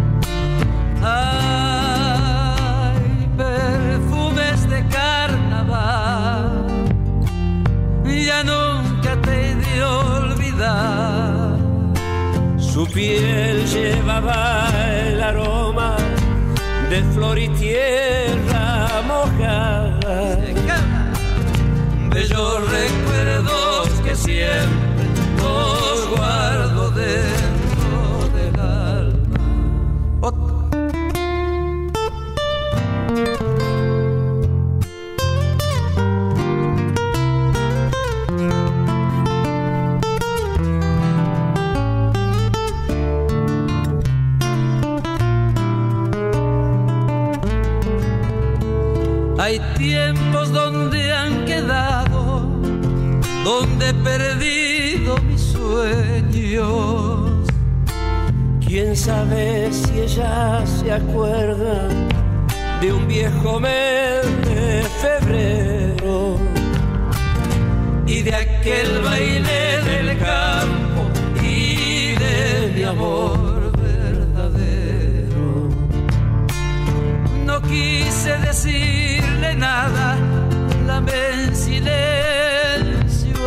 piel 12.97 13.67
llevaba 13.67 14.71
el 15.07 15.23
aroma 15.23 15.99
de 16.89 17.03
flor 17.13 17.39
y 17.39 17.49
tierra 17.51 19.03
mojada. 19.07 20.39
Bellos 22.11 22.61
recuerdos 22.71 23.89
que 24.03 24.17
siempre 24.17 25.05
los 25.37 26.09
guardo 26.09 26.66
donde 53.47 53.91
he 53.91 53.95
perdido 53.95 55.17
mis 55.19 55.41
sueños. 55.41 57.31
Quién 58.67 58.97
sabe 58.97 59.73
si 59.73 60.01
ella 60.01 60.67
se 60.67 60.91
acuerda 60.91 61.89
de 62.81 62.93
un 62.93 63.07
viejo 63.07 63.61
mes 63.61 64.25
de 64.49 64.83
febrero 65.01 66.39
y 68.05 68.23
de 68.23 68.35
aquel 68.35 69.01
baile 69.05 69.61
del 69.91 70.19
campo 70.19 71.03
y 71.41 72.15
de 72.23 72.73
mi 72.75 72.83
amor 72.83 73.71
verdadero. 73.81 75.71
No 77.45 77.63
quise 77.63 78.39
decirle 78.39 79.55
nada, 79.55 80.17
la 80.89 80.99
en 80.99 81.01
silencio 81.01 81.36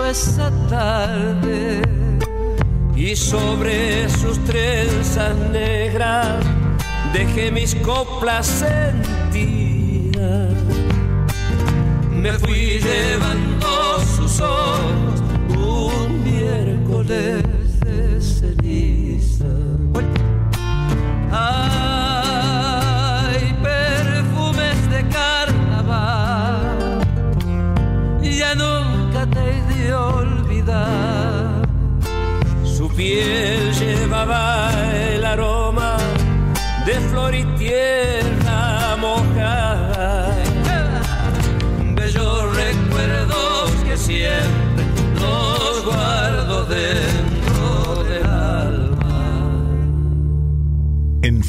esa 0.10 0.52
tarde. 0.67 1.82
Y 2.95 3.15
sobre 3.15 4.10
sus 4.10 4.43
trenzas 4.43 5.36
negras 5.52 6.43
dejé 7.13 7.52
mis 7.52 7.76
coplas 7.76 8.48
sentidas. 8.48 10.19
Me 12.12 12.34
fui 12.34 12.80
llevando 12.80 14.00
sus 14.17 14.41
ojos 14.41 15.22
un 15.56 16.24
miércoles 16.24 17.48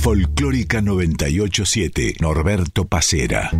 Folclórica 0.01 0.81
987, 0.81 2.17
Norberto 2.21 2.87
Pacera. 2.87 3.51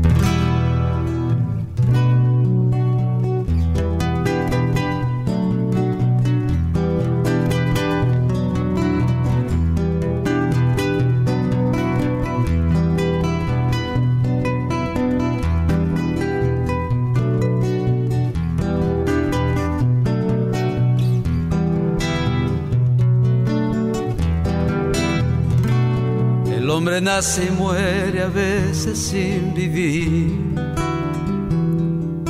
Nace 27.21 27.45
y 27.45 27.51
muere 27.51 28.23
a 28.23 28.29
veces 28.29 28.99
sin 28.99 29.53
vivir. 29.53 30.55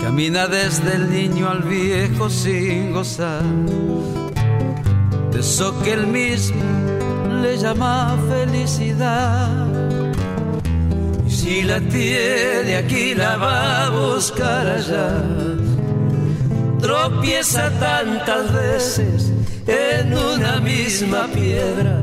Camina 0.02 0.48
desde 0.48 0.96
el 0.96 1.08
niño 1.08 1.48
al 1.48 1.62
viejo 1.62 2.28
sin 2.28 2.92
gozar. 2.92 3.44
De 5.30 5.38
eso 5.38 5.80
que 5.82 5.92
él 5.92 6.08
mismo 6.08 6.60
le 7.40 7.56
llama 7.56 8.18
felicidad. 8.28 9.68
Y 11.24 11.30
si 11.30 11.62
la 11.62 11.78
tiene 11.82 12.74
aquí, 12.74 13.14
la 13.14 13.36
va 13.36 13.84
a 13.84 13.90
buscar 13.90 14.66
allá. 14.66 15.22
Tropieza 16.80 17.70
tantas 17.78 18.52
veces 18.52 19.32
en 19.68 20.12
una 20.12 20.58
misma 20.58 21.28
piedra. 21.28 21.99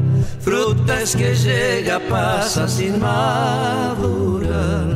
Fruta 0.48 1.02
es 1.02 1.14
que 1.14 1.36
llega, 1.36 2.00
pasa 2.08 2.70
sin 2.70 3.02
madurar. 3.02 4.96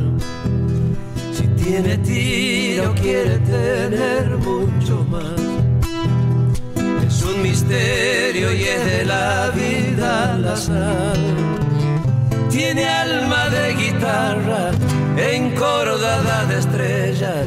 Si 1.30 1.46
tiene 1.62 1.98
tiro, 1.98 2.94
quiere 2.94 3.36
tener 3.40 4.30
mucho 4.38 5.04
más. 5.10 5.38
Es 7.06 7.22
un 7.22 7.42
misterio 7.42 8.50
y 8.50 8.62
es 8.62 8.84
de 8.86 9.04
la 9.04 9.50
vida 9.50 10.38
la 10.38 10.56
sal. 10.56 11.20
Tiene 12.48 12.88
alma 12.88 13.50
de 13.50 13.74
guitarra 13.74 14.70
encordada 15.18 16.46
de 16.46 16.58
estrellas 16.60 17.46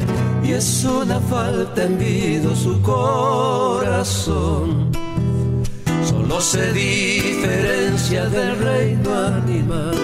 es 0.52 0.84
una 0.84 1.18
falta 1.18 1.82
en 1.82 2.56
su 2.56 2.80
corazón. 2.82 4.92
Solo 6.08 6.40
se 6.40 6.72
diferencia 6.72 8.26
del 8.26 8.58
reino 8.58 9.10
animal, 9.12 9.94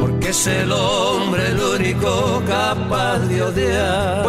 porque 0.00 0.30
es 0.30 0.46
el 0.46 0.72
hombre 0.72 1.48
el 1.48 1.60
único 1.60 2.42
capaz 2.46 3.18
de 3.20 3.42
odiar. 3.42 4.26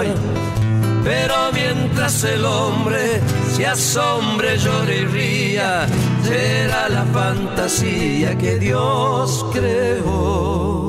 Pero 1.03 1.35
mientras 1.53 2.23
el 2.23 2.45
hombre 2.45 3.21
se 3.55 3.65
asombre, 3.65 4.57
llore 4.57 5.01
y 5.01 5.57
será 6.23 6.89
la 6.89 7.05
fantasía 7.05 8.37
que 8.37 8.59
Dios 8.59 9.45
creó. 9.51 10.88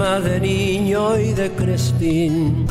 De 0.00 0.40
niño 0.40 1.18
y 1.18 1.34
de 1.34 1.50
crespín. 1.52 2.66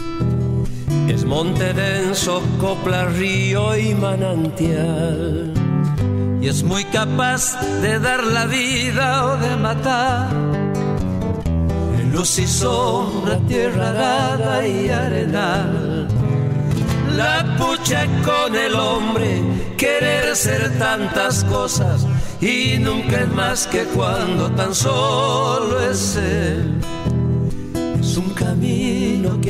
Es 1.08 1.26
monte 1.26 1.74
denso, 1.74 2.42
copla, 2.60 3.06
río 3.06 3.78
y 3.78 3.94
manantial. 3.94 5.54
Y 6.42 6.48
es 6.48 6.64
muy 6.64 6.84
capaz 6.86 7.56
de 7.84 8.00
dar 8.00 8.24
la 8.24 8.48
vida 8.48 9.26
o 9.28 9.38
de 9.38 9.56
matar. 9.58 10.30
En 12.00 12.12
luz 12.14 12.40
y 12.40 12.48
sombra, 12.48 13.38
tierra 13.48 13.90
arada 13.90 14.68
y 14.68 14.90
arenal. 14.90 16.08
La 17.16 17.46
pucha 17.60 18.08
con 18.26 18.56
el 18.56 18.74
hombre, 18.74 19.40
querer 19.78 20.36
ser 20.36 20.80
tantas 20.80 21.44
cosas 21.44 22.08
y 22.42 22.80
nunca 22.80 23.22
es 23.22 23.30
más 23.30 23.68
que 23.68 23.84
cuando 23.84 24.50
tan 24.52 24.74
solo 24.74 25.80
es 25.92 26.16
él. 26.16 26.79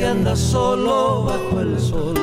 Que 0.00 0.06
anda 0.06 0.34
solo 0.34 1.24
bajo 1.24 1.60
el 1.60 1.78
sol, 1.78 2.14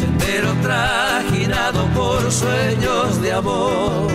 sendero 0.00 0.52
trajinado 0.62 1.86
por 1.94 2.32
sueños 2.32 3.22
de 3.22 3.32
amor. 3.34 4.08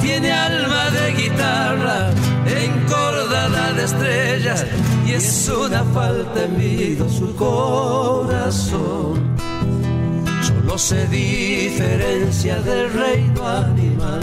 Tiene 0.00 0.30
alma 0.30 0.90
de 0.90 1.12
guitarra 1.20 2.10
encordada 2.46 3.72
de 3.72 3.82
estrellas 3.82 4.64
y 5.08 5.14
es 5.14 5.48
una 5.48 5.82
falta 5.92 6.44
en 6.44 7.10
su 7.10 7.34
corazón 7.34 8.78
no 10.64 10.78
se 10.78 11.04
diferencia 11.08 12.60
del 12.60 12.92
reino 12.92 13.48
animal, 13.48 14.20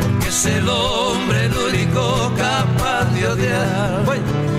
porque 0.00 0.28
es 0.28 0.46
el 0.46 0.68
hombre 0.68 1.46
el 1.46 1.56
único 1.56 2.30
capaz 2.36 3.06
de 3.14 3.26
odiar. 3.26 4.04
pero 4.06 4.49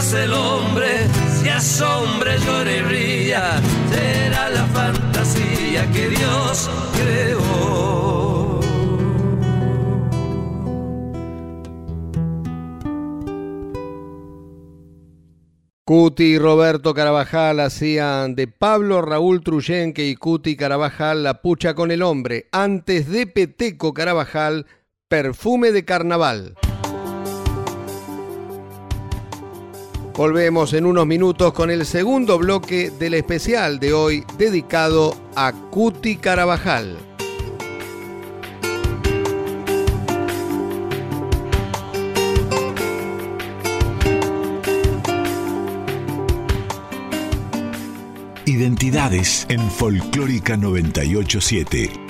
el 0.00 0.32
hombre 0.32 1.08
se 1.42 1.50
asombre, 1.50 2.38
llore 2.38 2.78
y 2.78 3.26
será 3.92 4.48
la 4.48 4.64
fantasía 4.68 5.86
que 5.92 6.08
Dios 6.08 6.70
creó. 6.96 8.60
Cuti 15.84 16.24
y 16.24 16.38
Roberto 16.38 16.94
Carabajal 16.94 17.60
hacían 17.60 18.34
de 18.34 18.46
Pablo 18.46 19.02
Raúl 19.02 19.42
Truyenque 19.42 20.06
y 20.06 20.16
Cuti 20.16 20.56
Carabajal 20.56 21.22
la 21.22 21.42
pucha 21.42 21.74
con 21.74 21.90
el 21.90 22.00
hombre, 22.02 22.48
antes 22.52 23.10
de 23.10 23.26
Peteco 23.26 23.92
Carabajal, 23.92 24.64
perfume 25.08 25.72
de 25.72 25.84
carnaval. 25.84 26.54
Volvemos 30.20 30.74
en 30.74 30.84
unos 30.84 31.06
minutos 31.06 31.54
con 31.54 31.70
el 31.70 31.86
segundo 31.86 32.36
bloque 32.36 32.90
del 32.90 33.14
especial 33.14 33.80
de 33.80 33.94
hoy 33.94 34.26
dedicado 34.36 35.16
a 35.34 35.50
Cuti 35.70 36.16
Carabajal. 36.16 36.98
Identidades 48.44 49.46
en 49.48 49.70
Folclórica 49.70 50.58
987. 50.58 52.09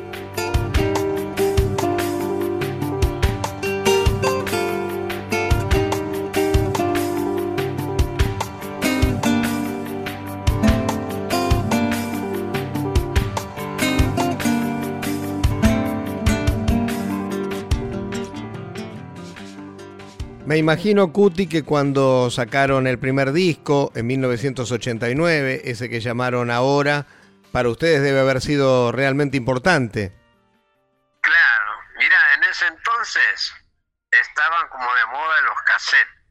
Imagino, 20.61 21.11
Cuti, 21.11 21.47
que 21.47 21.63
cuando 21.63 22.29
sacaron 22.29 22.87
el 22.87 22.99
primer 22.99 23.33
disco 23.33 23.91
en 23.95 24.07
1989, 24.07 25.61
ese 25.65 25.89
que 25.89 25.99
llamaron 25.99 26.49
ahora, 26.49 27.05
para 27.51 27.69
ustedes 27.69 28.01
debe 28.01 28.21
haber 28.21 28.41
sido 28.41 28.91
realmente 28.91 29.37
importante. 29.37 30.13
Claro, 31.21 31.71
mira, 31.97 32.33
en 32.35 32.43
ese 32.45 32.67
entonces 32.67 33.53
estaban 34.11 34.69
como 34.69 34.93
de 34.95 35.05
moda 35.07 35.41
los 35.41 35.61
cassettes. 35.65 36.21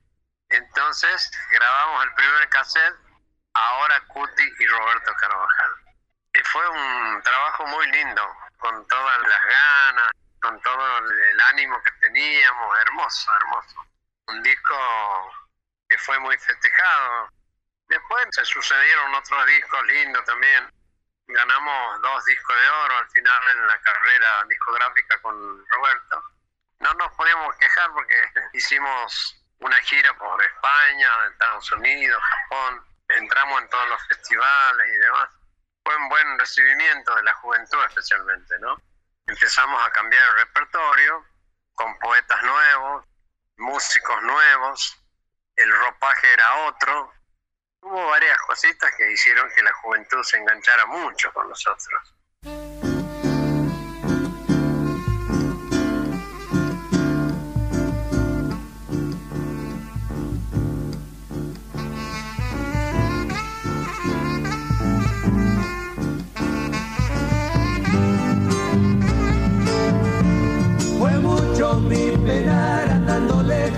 Entonces 0.49 1.31
grabamos 1.53 2.05
el 2.05 2.15
primer 2.15 2.49
cassette, 2.49 2.95
ahora 3.55 4.03
Cuti 4.09 4.45
y 4.59 4.67
Roberto 4.67 5.13
Carvajal. 5.21 5.71
Y 6.35 6.39
fue 6.45 6.69
un 6.69 7.23
trabajo 7.23 7.67
muy 7.67 7.87
lindo, 7.91 8.23
con 8.59 8.87
todas 8.87 9.21
las 9.23 9.41
ganas, 9.41 10.11
con 10.41 10.61
todo 10.63 10.99
el 10.99 11.41
ánimo 11.53 11.77
que 11.83 12.07
teníamos, 12.07 12.79
hermoso, 12.87 13.31
hermoso 13.37 13.91
un 14.31 14.43
disco 14.43 14.77
que 15.89 15.99
fue 15.99 16.19
muy 16.21 16.37
festejado. 16.39 17.31
Después 17.89 18.27
se 18.31 18.45
sucedieron 18.45 19.15
otros 19.15 19.47
discos 19.47 19.87
lindos 19.87 20.25
también. 20.25 20.71
Ganamos 21.27 22.03
dos 22.03 22.25
discos 22.25 22.57
de 22.57 22.69
oro 22.69 22.99
al 22.99 23.11
final 23.11 23.43
en 23.51 23.67
la 23.67 23.81
carrera 23.81 24.45
discográfica 24.49 25.21
con 25.23 25.67
Roberto. 25.69 26.25
No 26.81 26.95
nos 26.95 27.13
podíamos 27.13 27.55
quejar 27.57 27.91
porque 27.93 28.17
hicimos 28.53 29.37
una 29.59 29.77
gira 29.83 30.17
por 30.17 30.43
España, 30.43 31.27
Estados 31.31 31.71
Unidos, 31.73 32.23
Japón. 32.23 32.87
Entramos 33.09 33.63
en 33.63 33.69
todos 33.69 33.89
los 33.89 34.07
festivales 34.09 34.87
y 34.93 34.97
demás. 34.97 35.31
Fue 35.85 35.97
un 35.97 36.09
buen 36.09 36.39
recibimiento 36.39 37.15
de 37.17 37.23
la 37.25 37.35
juventud 37.35 37.79
especialmente, 37.89 38.59
¿no? 38.61 38.81
Empezamos 39.27 39.85
a 39.85 39.91
cambiar 39.91 40.29
el 40.31 40.37
repertorio 40.47 41.25
con 41.75 41.99
poetas 41.99 42.43
nuevos, 42.43 43.05
músicos 43.61 44.23
nuevos, 44.23 44.99
el 45.57 45.71
ropaje 45.71 46.33
era 46.33 46.67
otro. 46.67 47.13
Hubo 47.83 48.07
varias 48.09 48.37
cositas 48.47 48.91
que 48.97 49.13
hicieron 49.13 49.49
que 49.55 49.63
la 49.63 49.73
juventud 49.75 50.23
se 50.23 50.39
enganchara 50.39 50.87
mucho 50.87 51.33
con 51.33 51.49
nosotros. 51.49 52.15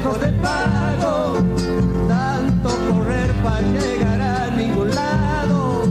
lejos 0.02 0.20
del 0.20 0.34
pago, 0.34 1.34
tanto 2.08 2.68
correr 2.88 3.32
para 3.42 3.60
llegar 3.60 4.20
a 4.20 4.50
ningún 4.50 4.90
lado. 4.90 5.84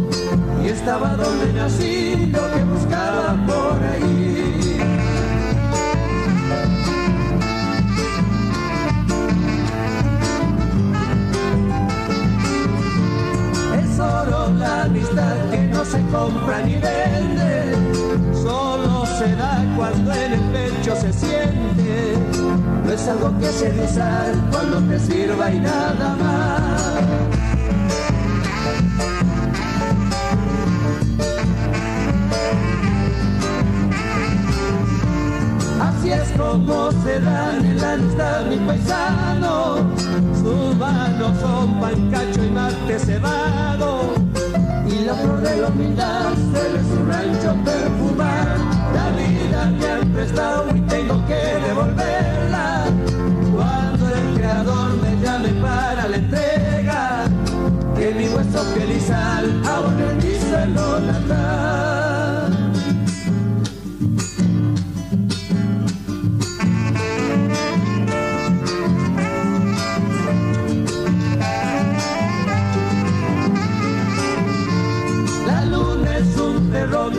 Y 0.63 0.67
estaba 0.67 1.15
donde 1.15 1.53
nací, 1.53 2.27
lo 2.27 2.51
que 2.51 2.63
buscaba 2.63 3.37
por 3.47 3.83
ahí. 3.83 4.79
Es 13.81 13.99
oro 13.99 14.49
la 14.57 14.83
amistad 14.83 15.49
que 15.51 15.57
no 15.67 15.85
se 15.85 16.01
compra 16.07 16.61
ni 16.63 16.73
vende 16.73 17.20
es 23.01 23.07
algo 23.07 23.35
que 23.39 23.47
se 23.47 23.71
de 23.71 23.83
usar 23.83 24.31
cuando 24.51 24.79
te 24.81 24.99
sirva 24.99 25.51
y 25.51 25.59
nada 25.59 26.15
más. 26.21 26.81
Así 35.81 36.11
es 36.11 36.31
como 36.37 36.91
se 36.91 37.19
dan 37.19 37.65
en 37.65 37.81
la 37.81 38.41
mi 38.49 38.57
paisano. 38.67 39.77
Sus 40.35 40.75
manos 40.75 41.39
son 41.39 41.79
pancacho 41.79 42.43
y 42.43 42.51
mate 42.51 42.99
cebado. 42.99 44.13
Y 44.85 45.05
la 45.05 45.15
flor 45.15 45.41
de 45.41 45.57
la 45.57 45.67
humildad 45.69 46.33
se 46.53 46.73
le 46.73 46.79
su 46.83 47.05
rancho 47.05 47.55
perfumar. 47.65 48.57
La 48.93 49.09
vida 49.17 49.71
me 49.79 49.87
han 49.87 50.13
prestado 50.13 50.65
y 50.75 50.81
tengo 50.81 51.25
que 51.25 51.67
devolverla. 51.67 52.30
Para 55.49 56.07
la 56.07 56.17
entrega, 56.17 57.23
que 57.97 58.13
mi 58.13 58.27
hueso 58.27 58.63
piel 58.73 58.91
y 58.91 58.99
sal 58.99 59.61
abone 59.65 60.13
mi 60.15 60.39
suelo 60.39 60.99
natal. 60.99 61.91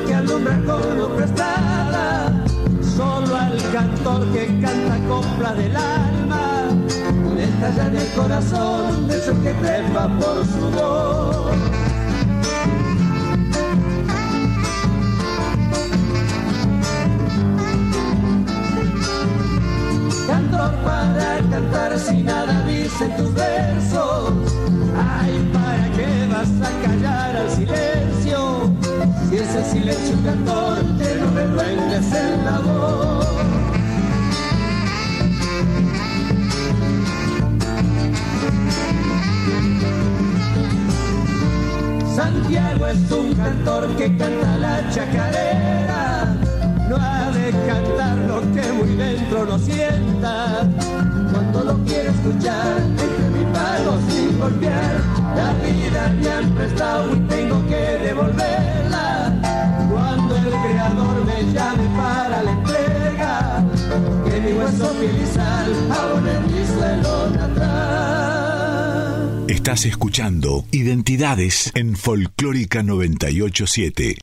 que 0.07 0.15
alumbra 0.15 0.61
con 0.65 1.17
prestada, 1.17 2.33
solo 2.97 3.37
al 3.37 3.57
cantor 3.73 4.27
que 4.33 4.61
canta 4.61 4.99
copla 5.09 5.55
del 5.55 5.73
le 5.73 6.12
estalla 7.63 7.87
en 7.89 7.97
el 7.97 8.09
corazón 8.09 9.11
eso 9.11 9.33
que 9.43 9.53
trepa 9.55 10.09
por 10.19 10.45
su 10.47 10.71
voz. 10.71 11.53
Cantor 20.27 20.75
para 20.85 21.39
cantar 21.51 21.99
si 21.99 22.23
nada 22.23 22.65
dicen 22.67 23.17
tus 23.17 23.33
versos, 23.35 24.33
ay, 24.97 25.51
¿para 25.53 25.91
qué 25.97 26.29
vas 26.33 26.51
a 26.69 26.87
callar 26.87 27.37
al 27.37 27.51
silencio? 27.51 28.73
y 29.31 29.37
ese 29.37 29.65
silencio 29.65 30.17
cantor 30.25 30.79
que 30.99 31.15
no 31.15 31.31
me 31.31 31.45
duendes 31.45 32.13
en 32.13 32.45
la 32.45 32.59
voz. 32.59 33.22
Santiago 42.23 42.87
es 42.87 43.11
un 43.11 43.35
cantor 43.35 43.97
que 43.97 44.17
canta 44.17 44.57
la 44.59 44.89
chacarera, 44.91 46.25
no 46.89 46.95
ha 46.97 47.33
de 47.33 47.51
cantar 47.67 48.17
lo 48.29 48.41
que 48.53 48.73
muy 48.75 48.95
dentro 48.95 49.45
lo 49.45 49.59
sienta. 49.59 50.69
Cuando 51.33 51.65
lo 51.65 51.85
quiere 51.85 52.11
escuchar, 52.11 52.77
entre 52.79 53.29
mi 53.31 53.45
pago 53.53 53.99
sin 54.09 54.39
golpear, 54.39 55.01
la 55.35 55.53
vida 55.67 56.15
me 56.21 56.31
han 56.31 56.51
prestado 56.51 57.11
Estás 69.63 69.87
escuchando 69.87 70.65
Identidades 70.73 71.71
en 71.77 71.95
Folclórica 71.95 72.83
987. 72.83 74.17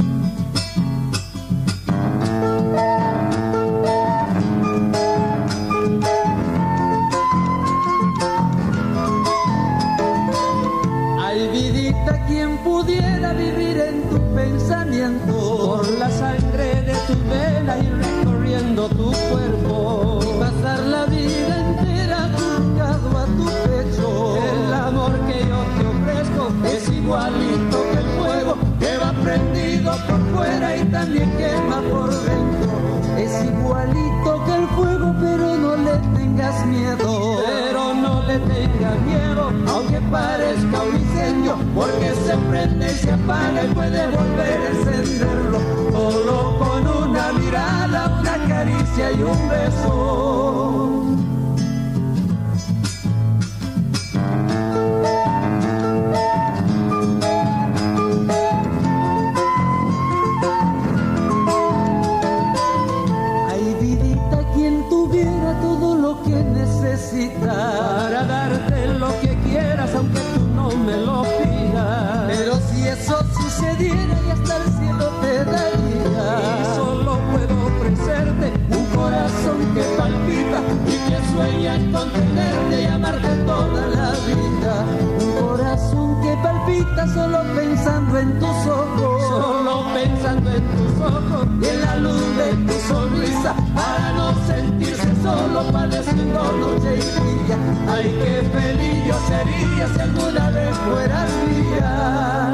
Pensando 87.56 88.20
en 88.20 88.40
tus 88.40 88.68
ojos. 88.68 89.22
Solo 89.28 89.86
pensando 89.94 90.50
en 90.52 90.64
tus 90.64 91.02
ojos 91.02 91.48
y 91.62 91.68
en 91.68 91.82
la 91.82 91.96
luz 91.98 92.38
de 92.38 92.74
tu 92.74 92.80
sonrisa 92.88 93.56
para 93.76 94.12
no 94.14 94.48
sentirse 94.48 95.16
solo 95.22 95.72
padeciendo 95.72 96.52
noche 96.54 96.96
y 96.96 97.46
día. 97.46 97.58
Ay, 97.88 98.20
qué 98.24 98.60
feliz 98.60 99.06
yo 99.08 99.20
sería 99.28 99.88
si 99.94 100.00
alguna 100.00 100.50
vez 100.52 100.78
fueras 100.78 101.32
mía 101.48 102.50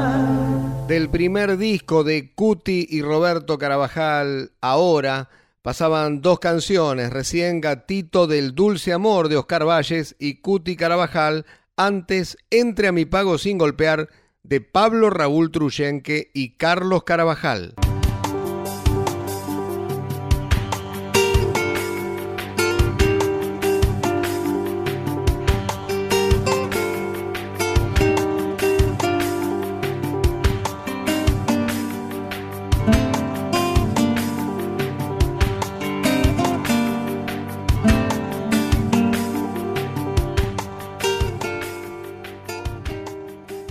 del 0.88 1.10
primer 1.10 1.56
disco 1.56 2.04
de 2.04 2.32
Cuti 2.32 2.86
y 2.88 3.02
Roberto 3.02 3.58
Carabajal, 3.58 4.52
Ahora, 4.60 5.30
pasaban 5.60 6.20
dos 6.22 6.38
canciones, 6.38 7.10
recién 7.10 7.60
Gatito 7.60 8.28
del 8.28 8.54
Dulce 8.54 8.92
Amor 8.92 9.28
de 9.28 9.36
Oscar 9.36 9.66
Valles 9.66 10.14
y 10.20 10.40
Cuti 10.40 10.76
Carabajal, 10.76 11.44
antes 11.76 12.38
Entre 12.50 12.86
a 12.86 12.92
mi 12.92 13.04
pago 13.04 13.36
sin 13.36 13.58
golpear 13.58 14.08
de 14.48 14.60
Pablo 14.60 15.10
Raúl 15.10 15.50
Truyenque 15.50 16.30
y 16.32 16.50
Carlos 16.50 17.02
Carabajal. 17.02 17.74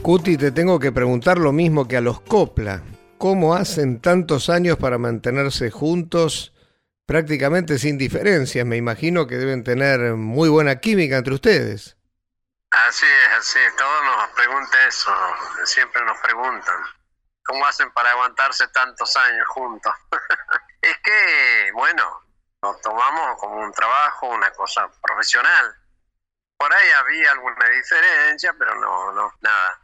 Cuti, 0.05 0.37
te 0.37 0.51
tengo 0.51 0.77
que 0.77 0.91
preguntar 0.91 1.39
lo 1.39 1.51
mismo 1.51 1.87
que 1.87 1.97
a 1.97 1.99
los 1.99 2.21
Copla. 2.21 2.83
¿Cómo 3.17 3.55
hacen 3.55 3.99
tantos 3.99 4.51
años 4.51 4.77
para 4.77 4.99
mantenerse 4.99 5.71
juntos 5.71 6.53
prácticamente 7.07 7.79
sin 7.79 7.97
diferencias? 7.97 8.67
Me 8.67 8.77
imagino 8.77 9.25
que 9.25 9.33
deben 9.33 9.63
tener 9.63 10.13
muy 10.13 10.47
buena 10.47 10.75
química 10.75 11.17
entre 11.17 11.33
ustedes. 11.33 11.97
Así 12.69 13.07
es, 13.07 13.39
así 13.39 13.57
es. 13.57 13.75
Todos 13.77 14.03
nos 14.03 14.29
preguntan 14.35 14.87
eso, 14.87 15.11
siempre 15.63 16.05
nos 16.05 16.19
preguntan. 16.19 16.75
¿Cómo 17.43 17.65
hacen 17.65 17.91
para 17.91 18.11
aguantarse 18.11 18.67
tantos 18.67 19.17
años 19.17 19.47
juntos? 19.47 19.91
es 20.83 20.97
que, 21.03 21.71
bueno, 21.73 22.21
lo 22.61 22.75
tomamos 22.75 23.39
como 23.39 23.55
un 23.55 23.71
trabajo, 23.71 24.27
una 24.27 24.51
cosa 24.51 24.87
profesional. 25.01 25.75
Por 26.57 26.71
ahí 26.71 26.89
había 26.91 27.31
alguna 27.31 27.69
diferencia, 27.69 28.53
pero 28.59 28.75
no, 28.75 29.11
no, 29.11 29.33
nada. 29.41 29.81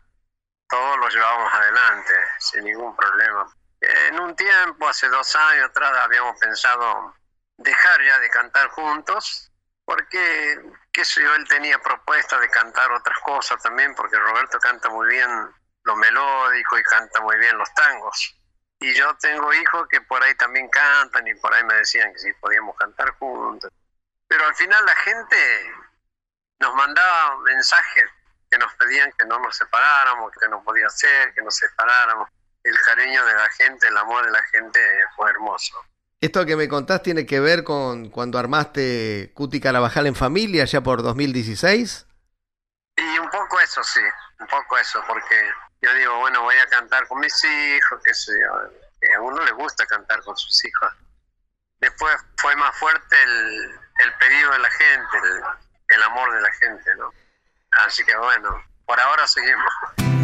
Todos 0.71 0.97
lo 0.97 1.09
llevábamos 1.09 1.53
adelante, 1.53 2.13
sin 2.39 2.63
ningún 2.63 2.95
problema. 2.95 3.45
En 3.81 4.19
un 4.21 4.35
tiempo, 4.37 4.87
hace 4.87 5.09
dos 5.09 5.35
años 5.35 5.69
atrás, 5.69 5.91
habíamos 6.01 6.39
pensado 6.39 7.13
dejar 7.57 8.01
ya 8.01 8.19
de 8.19 8.29
cantar 8.29 8.69
juntos, 8.69 9.51
porque, 9.83 10.61
qué 10.93 11.03
yo, 11.03 11.35
él 11.35 11.47
tenía 11.49 11.77
propuesta 11.79 12.39
de 12.39 12.49
cantar 12.49 12.89
otras 12.93 13.19
cosas 13.19 13.61
también, 13.61 13.93
porque 13.95 14.17
Roberto 14.17 14.59
canta 14.59 14.89
muy 14.89 15.09
bien 15.09 15.29
lo 15.83 15.95
melódico 15.97 16.79
y 16.79 16.83
canta 16.83 17.19
muy 17.19 17.37
bien 17.37 17.57
los 17.57 17.73
tangos. 17.73 18.37
Y 18.79 18.93
yo 18.93 19.13
tengo 19.17 19.53
hijos 19.53 19.87
que 19.89 19.99
por 20.01 20.23
ahí 20.23 20.33
también 20.35 20.69
cantan 20.69 21.27
y 21.27 21.35
por 21.35 21.53
ahí 21.53 21.65
me 21.65 21.75
decían 21.75 22.13
que 22.13 22.19
si 22.19 22.33
podíamos 22.33 22.77
cantar 22.77 23.11
juntos. 23.17 23.69
Pero 24.25 24.45
al 24.45 24.55
final 24.55 24.85
la 24.85 24.95
gente 24.95 25.75
nos 26.59 26.73
mandaba 26.75 27.37
mensajes 27.39 28.09
que 28.51 28.57
nos 28.57 28.73
pedían 28.75 29.11
que 29.17 29.25
no 29.25 29.39
nos 29.39 29.55
separáramos, 29.55 30.31
que 30.39 30.47
no 30.49 30.61
podía 30.61 30.89
ser, 30.89 31.33
que 31.33 31.41
nos 31.41 31.55
separáramos. 31.55 32.29
El 32.63 32.77
cariño 32.81 33.25
de 33.25 33.33
la 33.33 33.49
gente, 33.49 33.87
el 33.87 33.97
amor 33.97 34.25
de 34.25 34.31
la 34.31 34.43
gente 34.43 34.79
fue 35.15 35.29
hermoso. 35.31 35.81
Esto 36.19 36.45
que 36.45 36.55
me 36.55 36.67
contás 36.67 37.01
tiene 37.01 37.25
que 37.25 37.39
ver 37.39 37.63
con 37.63 38.09
cuando 38.09 38.37
armaste 38.37 39.31
Cuti 39.33 39.59
Carabajal 39.59 40.05
en 40.05 40.15
familia, 40.15 40.65
ya 40.65 40.81
por 40.81 41.01
2016. 41.01 42.05
Y 42.97 43.17
un 43.17 43.29
poco 43.29 43.59
eso, 43.61 43.81
sí, 43.83 44.01
un 44.39 44.47
poco 44.47 44.77
eso, 44.77 45.01
porque 45.07 45.35
yo 45.81 45.93
digo, 45.95 46.19
bueno, 46.19 46.43
voy 46.43 46.57
a 46.57 46.67
cantar 46.67 47.07
con 47.07 47.19
mis 47.19 47.43
hijos, 47.43 48.01
que 48.03 48.13
sé 48.13 48.33
a 49.15 49.21
uno 49.21 49.43
le 49.43 49.51
gusta 49.53 49.85
cantar 49.87 50.21
con 50.21 50.37
sus 50.37 50.63
hijos. 50.65 50.93
Después 51.79 52.15
fue 52.37 52.55
más 52.57 52.77
fuerte 52.77 53.23
el, 53.23 53.79
el 54.03 54.13
pedido 54.19 54.51
de 54.51 54.59
la 54.59 54.69
gente, 54.69 55.17
el, 55.23 55.41
el 55.95 56.03
amor 56.03 56.31
de 56.35 56.41
la 56.41 56.51
gente, 56.51 56.95
¿no? 56.95 57.11
Así 57.71 58.03
que 58.03 58.15
bueno, 58.17 58.49
por 58.85 58.99
ahora 58.99 59.27
seguimos. 59.27 60.20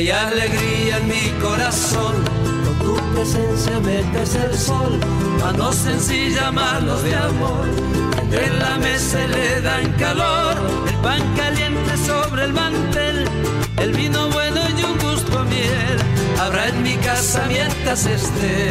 Hay 0.00 0.10
alegría 0.10 0.96
en 0.96 1.08
mi 1.08 1.28
corazón, 1.42 2.14
con 2.64 2.78
tu 2.78 3.12
presencia 3.12 3.80
metes 3.80 4.34
el 4.34 4.56
sol 4.56 4.98
Manos 5.42 5.74
sencilla, 5.76 6.50
manos 6.50 7.02
de 7.02 7.14
amor. 7.14 7.66
En 8.32 8.58
la 8.58 8.78
mesa 8.78 9.18
le 9.26 9.60
dan 9.60 9.92
calor, 9.98 10.56
el 10.88 10.94
pan 10.96 11.22
caliente 11.36 11.96
sobre 11.98 12.44
el 12.44 12.52
mantel, 12.52 13.28
el 13.76 13.92
vino 13.92 14.30
bueno 14.30 14.60
y 14.78 14.82
un 14.84 14.98
gusto 14.98 15.44
miel. 15.44 15.98
Habrá 16.40 16.68
en 16.68 16.82
mi 16.82 16.94
casa 16.96 17.44
mientras 17.48 18.06
esté. 18.06 18.70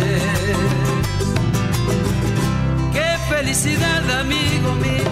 Qué 2.93 3.35
felicidad, 3.35 4.19
amigo 4.19 4.73
mío, 4.85 5.11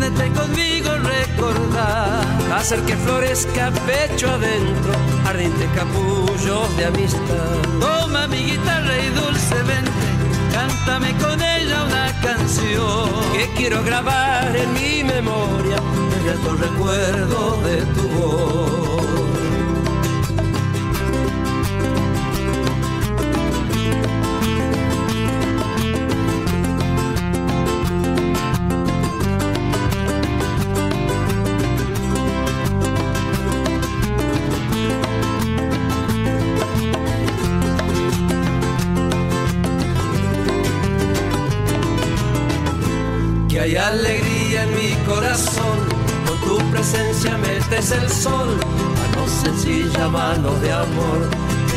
tenerte 0.00 0.30
conmigo 0.32 0.90
recordar. 0.96 2.24
Hacer 2.54 2.80
que 2.82 2.96
florezca 2.96 3.70
pecho 3.86 4.30
adentro, 4.30 4.92
ardiente 5.26 5.68
capullo 5.74 6.66
de 6.76 6.86
amistad. 6.86 7.58
Toma 7.80 8.26
mi 8.26 8.38
guitarra 8.38 8.98
y 8.98 9.08
dulcemente 9.10 9.90
cántame 10.52 11.12
con 11.18 11.40
ella 11.40 11.84
una 11.84 12.20
canción 12.20 13.10
que 13.32 13.48
quiero 13.56 13.82
grabar 13.84 14.56
en 14.56 14.72
mi 14.72 15.04
memoria 15.04 15.76
el 16.26 16.58
recuerdo 16.58 17.60
de 17.62 17.82
tu 17.94 18.08
voz. 18.08 18.99
Hay 43.60 43.76
alegría 43.76 44.62
en 44.62 44.74
mi 44.74 44.94
corazón, 45.04 45.78
con 46.26 46.40
tu 46.40 46.70
presencia 46.70 47.36
metes 47.36 47.90
el 47.90 48.08
sol, 48.08 48.56
mano 48.56 49.28
sencilla, 49.28 50.08
mano 50.08 50.54
de 50.60 50.72
amor, 50.72 51.28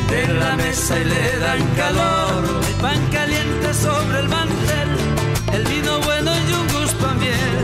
de 0.09 0.33
la 0.33 0.55
mesa 0.55 0.97
y 0.97 1.03
le 1.03 1.39
dan 1.39 1.67
calor, 1.75 2.61
el 2.69 2.73
pan 2.75 3.05
caliente 3.11 3.73
sobre 3.73 4.19
el 4.21 4.29
mantel, 4.29 4.89
el 5.51 5.63
vino 5.65 5.99
bueno 6.05 6.31
y 6.33 6.53
un 6.53 6.67
gusto 6.79 7.05
a 7.05 7.15
miel, 7.15 7.55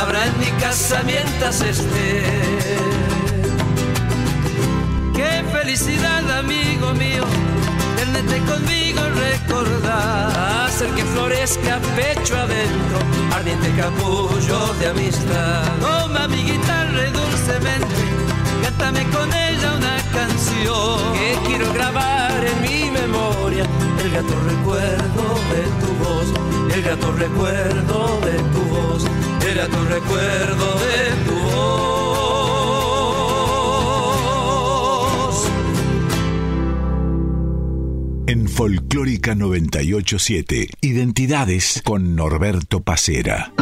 habrá 0.00 0.24
en 0.24 0.38
mi 0.38 0.50
casa 0.62 1.02
mientras 1.04 1.60
esté. 1.60 2.22
Qué 5.16 5.44
felicidad, 5.50 6.38
amigo 6.38 6.94
mío, 6.94 7.24
tenerte 8.14 8.38
conmigo 8.50 9.00
recordar, 9.02 10.66
hacer 10.66 10.88
que 10.90 11.04
florezca 11.04 11.80
pecho 11.96 12.36
adentro, 12.36 12.98
ardiente 13.34 13.70
capullo 13.76 14.74
de 14.78 14.86
amistad. 14.86 15.62
Toma 15.80 16.28
mi 16.28 16.42
guitarra 16.44 17.10
dulcemente, 17.10 17.94
cántame 18.62 19.04
con 19.10 19.32
ella 19.32 19.74
una 19.76 19.96
canción 20.12 21.12
que 21.14 21.38
quiero 21.46 21.72
grabar 21.72 22.44
en 22.44 22.60
mi 22.62 22.90
memoria, 22.90 23.64
el 24.02 24.10
gato 24.10 24.34
recuerdo 24.46 25.24
de 25.52 25.62
tu 25.80 25.90
voz, 26.04 26.74
el 26.74 26.82
gato 26.82 27.12
recuerdo 27.12 28.20
de 28.20 28.36
tu 28.52 28.62
voz, 28.74 29.04
el 29.46 29.54
gato 29.56 29.84
recuerdo 29.88 30.66
de 30.86 31.10
tu 31.26 31.56
voz. 31.56 32.03
Folclórica 38.54 39.34
987, 39.34 40.68
Identidades 40.80 41.82
con 41.84 42.14
Norberto 42.14 42.84
Pacera. 42.84 43.52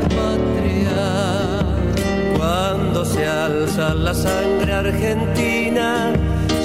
Patria. 0.00 1.64
Cuando 2.36 3.04
se 3.04 3.26
alza 3.26 3.94
la 3.94 4.14
sangre 4.14 4.72
argentina, 4.72 6.12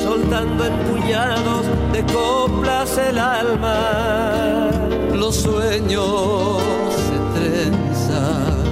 soltando 0.03 0.65
en 0.65 0.73
puñados 0.87 1.65
de 1.91 2.03
coplas 2.13 2.97
el 2.97 3.17
alma, 3.19 4.69
los 5.13 5.35
sueños 5.35 6.61
se 7.07 7.17
trenzan 7.39 8.63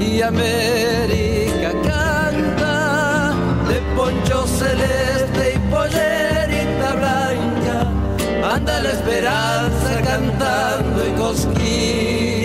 y 0.00 0.22
América 0.22 1.72
canta. 1.82 3.34
De 3.68 3.80
poncho 3.96 4.46
celeste 4.46 5.54
y 5.54 5.58
pollerita 5.70 6.94
blanca, 6.94 8.54
anda 8.54 8.80
la 8.80 8.90
esperanza 8.90 10.00
cantando 10.04 11.06
y 11.06 11.10
cosquín. 11.18 12.37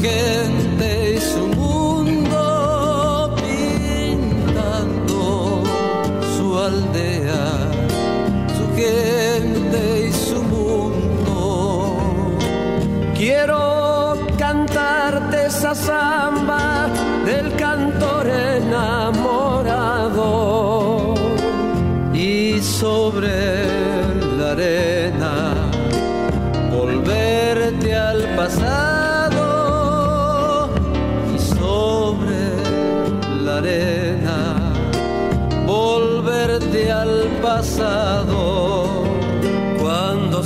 Su 0.00 0.37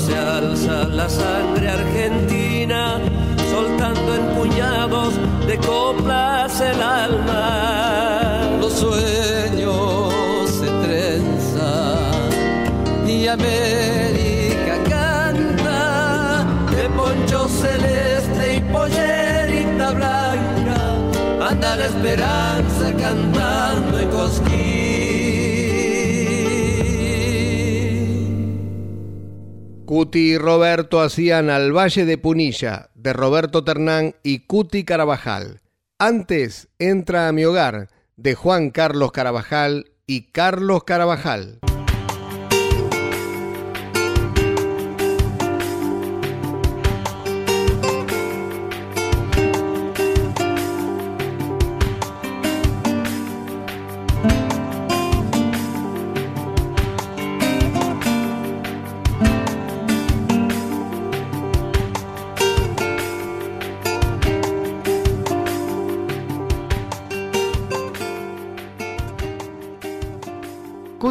se 0.07 0.19
alza 0.19 0.85
la 0.89 1.09
sangre 1.09 1.69
argentina 1.69 2.99
soltando 3.51 4.15
en 4.15 4.25
puñados 4.37 5.15
de 5.47 5.57
coplas 5.59 6.61
el 6.61 6.83
alma. 6.83 8.59
Los 8.61 8.73
sueños 8.73 10.51
se 10.61 10.69
trenzan 10.85 12.31
y 13.07 13.29
América 13.29 14.75
canta. 14.89 16.47
De 16.75 16.89
poncho 16.97 17.49
celeste 17.49 18.57
y 18.57 18.61
pollerita 18.73 19.91
blanca 19.93 20.81
anda 21.49 21.77
la 21.77 21.87
esperanza 21.87 22.93
cantando 22.99 23.42
Cuti 29.93 30.33
y 30.33 30.39
Roberto 30.39 31.03
hacían 31.03 31.51
Al 31.51 31.77
Valle 31.77 32.07
de 32.07 32.17
Punilla, 32.17 32.89
de 32.95 33.13
Roberto 33.13 33.63
Ternán 33.63 34.15
y 34.23 34.47
Cuti 34.47 34.85
Carabajal. 34.85 35.61
Antes 35.99 36.69
entra 36.79 37.29
a 37.29 37.33
mi 37.33 37.45
hogar, 37.45 37.91
de 38.17 38.35
Juan 38.35 38.71
Carlos 38.71 39.13
Carabajal 39.13 39.91
y 40.07 40.33
Carlos 40.33 40.85
Carabajal. 40.85 41.59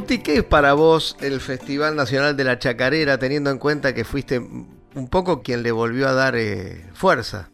¿Qué 0.08 0.38
es 0.38 0.44
para 0.44 0.74
vos 0.74 1.16
el 1.22 1.40
Festival 1.40 1.96
Nacional 1.96 2.36
de 2.36 2.44
la 2.44 2.60
Chacarera, 2.60 3.18
teniendo 3.18 3.50
en 3.50 3.60
cuenta 3.60 3.94
que 3.94 4.04
fuiste 4.04 4.40
un 4.40 5.10
poco 5.10 5.42
quien 5.42 5.64
le 5.64 5.72
volvió 5.72 6.08
a 6.10 6.14
dar 6.14 6.36
eh, 6.36 6.90
fuerza? 6.94 7.50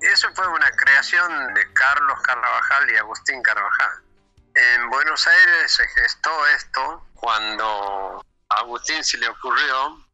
Eso 0.00 0.28
fue 0.34 0.46
una 0.48 0.70
creación 0.70 1.54
de 1.54 1.72
Carlos 1.72 2.18
Carvajal 2.22 2.90
y 2.90 2.96
Agustín 2.96 3.42
Carvajal. 3.42 4.02
En 4.54 4.90
Buenos 4.90 5.26
Aires 5.26 5.72
se 5.72 5.86
gestó 6.00 6.46
esto 6.56 7.06
cuando 7.14 8.24
a 8.48 8.54
Agustín 8.60 9.04
se 9.04 9.18
le 9.18 9.28
ocurrió 9.28 10.04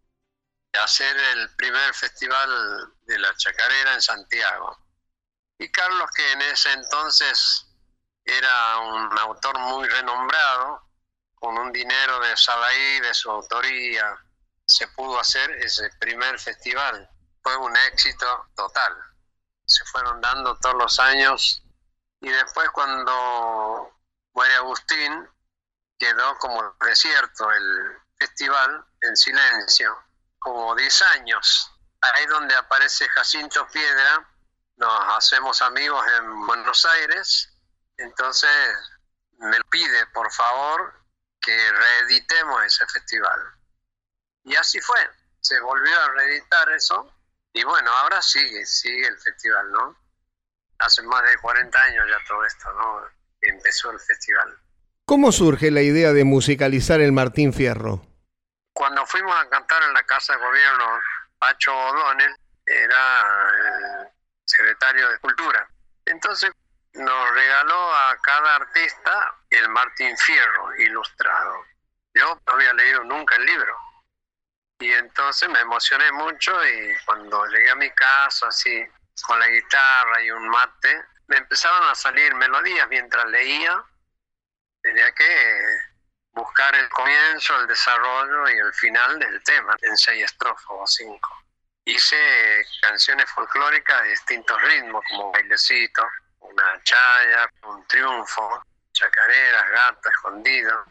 hacer 0.82 1.16
el 1.16 1.50
primer 1.56 1.94
festival 1.94 2.92
de 3.06 3.18
la 3.18 3.34
chacarera 3.36 3.94
en 3.94 4.02
Santiago. 4.02 4.76
Y 5.58 5.70
Carlos, 5.70 6.10
que 6.14 6.32
en 6.32 6.42
ese 6.42 6.72
entonces 6.72 7.66
era 8.24 8.78
un 8.78 9.18
autor 9.18 9.58
muy 9.58 9.88
renombrado, 9.88 10.87
con 11.40 11.56
un 11.58 11.72
dinero 11.72 12.20
de 12.20 12.36
Salaí, 12.36 13.00
de 13.00 13.14
su 13.14 13.30
autoría, 13.30 14.18
se 14.66 14.86
pudo 14.88 15.18
hacer 15.18 15.50
ese 15.62 15.90
primer 15.98 16.38
festival. 16.38 17.08
Fue 17.42 17.56
un 17.56 17.76
éxito 17.92 18.46
total. 18.54 18.94
Se 19.64 19.84
fueron 19.86 20.20
dando 20.20 20.56
todos 20.58 20.76
los 20.76 20.98
años 20.98 21.62
y 22.20 22.28
después 22.28 22.68
cuando 22.70 23.92
muere 24.34 24.54
Agustín, 24.54 25.28
quedó 25.98 26.36
como 26.38 26.76
desierto 26.80 27.50
el 27.50 27.98
festival 28.18 28.84
en 29.02 29.16
silencio, 29.16 29.96
como 30.38 30.74
10 30.74 31.02
años. 31.02 31.72
Ahí 32.00 32.26
donde 32.26 32.54
aparece 32.54 33.08
Jacinto 33.08 33.66
Piedra, 33.68 34.28
nos 34.76 35.16
hacemos 35.16 35.60
amigos 35.62 36.04
en 36.18 36.46
Buenos 36.46 36.84
Aires, 36.84 37.52
entonces 37.96 38.50
me 39.38 39.60
pide 39.70 40.06
por 40.08 40.30
favor 40.32 40.97
que 41.40 41.56
reeditemos 41.72 42.64
ese 42.64 42.86
festival. 42.86 43.40
Y 44.44 44.54
así 44.56 44.80
fue, 44.80 44.98
se 45.40 45.60
volvió 45.60 46.00
a 46.00 46.12
reeditar 46.12 46.70
eso 46.70 47.12
y 47.52 47.64
bueno, 47.64 47.90
ahora 47.90 48.22
sigue, 48.22 48.64
sigue 48.66 49.06
el 49.06 49.18
festival, 49.18 49.70
¿no? 49.72 49.96
Hace 50.78 51.02
más 51.02 51.22
de 51.28 51.36
40 51.38 51.82
años 51.82 52.06
ya 52.08 52.24
todo 52.26 52.44
esto, 52.44 52.72
¿no? 52.72 53.02
Empezó 53.40 53.90
el 53.90 53.98
festival. 53.98 54.56
¿Cómo 55.04 55.32
surge 55.32 55.70
la 55.70 55.82
idea 55.82 56.12
de 56.12 56.24
musicalizar 56.24 57.00
el 57.00 57.12
Martín 57.12 57.52
Fierro? 57.52 58.06
Cuando 58.72 59.04
fuimos 59.06 59.34
a 59.34 59.48
cantar 59.48 59.82
en 59.82 59.94
la 59.94 60.04
Casa 60.04 60.34
de 60.34 60.38
Gobierno, 60.38 61.00
Pacho 61.38 61.74
O'Donnell 61.74 62.36
era 62.66 64.00
el 64.02 64.08
secretario 64.44 65.08
de 65.08 65.18
Cultura. 65.18 65.68
Entonces 66.04 66.50
nos 66.98 67.30
regaló 67.34 67.94
a 67.94 68.16
cada 68.22 68.56
artista 68.56 69.34
el 69.50 69.68
Martín 69.68 70.16
Fierro 70.18 70.74
ilustrado. 70.76 71.64
Yo 72.14 72.40
no 72.46 72.52
había 72.52 72.72
leído 72.74 73.04
nunca 73.04 73.36
el 73.36 73.46
libro. 73.46 73.76
Y 74.80 74.92
entonces 74.92 75.48
me 75.48 75.60
emocioné 75.60 76.10
mucho 76.12 76.52
y 76.66 76.96
cuando 77.04 77.46
llegué 77.46 77.70
a 77.70 77.76
mi 77.76 77.90
casa, 77.90 78.48
así, 78.48 78.84
con 79.22 79.38
la 79.38 79.48
guitarra 79.48 80.22
y 80.22 80.30
un 80.30 80.48
mate, 80.48 81.04
me 81.28 81.36
empezaban 81.36 81.88
a 81.88 81.94
salir 81.94 82.34
melodías 82.34 82.88
mientras 82.88 83.26
leía. 83.26 83.82
Tenía 84.80 85.12
que 85.12 85.80
buscar 86.32 86.74
el 86.74 86.88
comienzo, 86.90 87.60
el 87.60 87.66
desarrollo 87.66 88.48
y 88.48 88.58
el 88.58 88.72
final 88.74 89.18
del 89.18 89.42
tema 89.42 89.76
en 89.82 89.96
seis 89.96 90.24
estrofas 90.24 90.66
o 90.68 90.86
cinco. 90.86 91.44
Hice 91.84 92.64
canciones 92.80 93.30
folclóricas 93.30 94.02
de 94.02 94.10
distintos 94.10 94.60
ritmos, 94.62 95.02
como 95.10 95.32
bailecito, 95.32 96.06
una 96.40 96.82
chaya, 96.82 97.50
un 97.64 97.86
triunfo, 97.86 98.62
chacareras, 98.92 99.70
gato, 99.70 100.08
escondido. 100.10 100.84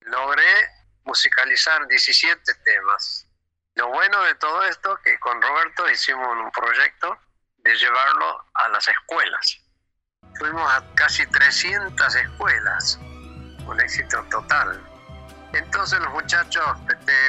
Logré 0.00 0.68
musicalizar 1.04 1.86
17 1.86 2.54
temas. 2.64 3.26
Lo 3.74 3.88
bueno 3.88 4.22
de 4.22 4.34
todo 4.36 4.62
esto 4.64 4.98
que 5.02 5.18
con 5.18 5.40
Roberto 5.40 5.88
hicimos 5.90 6.28
un 6.28 6.50
proyecto 6.50 7.18
de 7.58 7.74
llevarlo 7.74 8.44
a 8.54 8.68
las 8.68 8.86
escuelas. 8.86 9.60
Fuimos 10.38 10.72
a 10.72 10.84
casi 10.94 11.26
300 11.26 12.14
escuelas, 12.14 12.98
un 13.66 13.80
éxito 13.80 14.22
total. 14.30 14.80
Entonces 15.52 16.00
los 16.00 16.12
muchachos, 16.12 16.64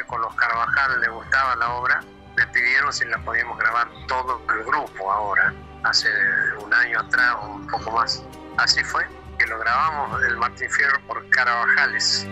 con 0.06 0.20
los 0.20 0.34
Carvajal 0.34 1.00
les 1.00 1.10
gustaba 1.10 1.56
la 1.56 1.70
obra, 1.74 2.02
me 2.36 2.46
pidieron 2.48 2.92
si 2.92 3.04
la 3.06 3.18
podíamos 3.18 3.58
grabar 3.58 3.88
todo 4.08 4.42
el 4.52 4.64
grupo 4.64 5.12
ahora, 5.12 5.54
hace 5.82 6.08
un 6.62 6.72
año 6.72 7.00
atrás 7.00 7.36
o 7.42 7.54
un 7.54 7.66
poco 7.66 7.90
más. 7.92 8.22
Así 8.56 8.82
fue 8.84 9.04
que 9.38 9.46
lo 9.46 9.58
grabamos 9.58 10.22
el 10.24 10.36
Martín 10.36 10.68
Fierro 10.70 11.00
por 11.06 11.28
Carvajales. 11.30 12.26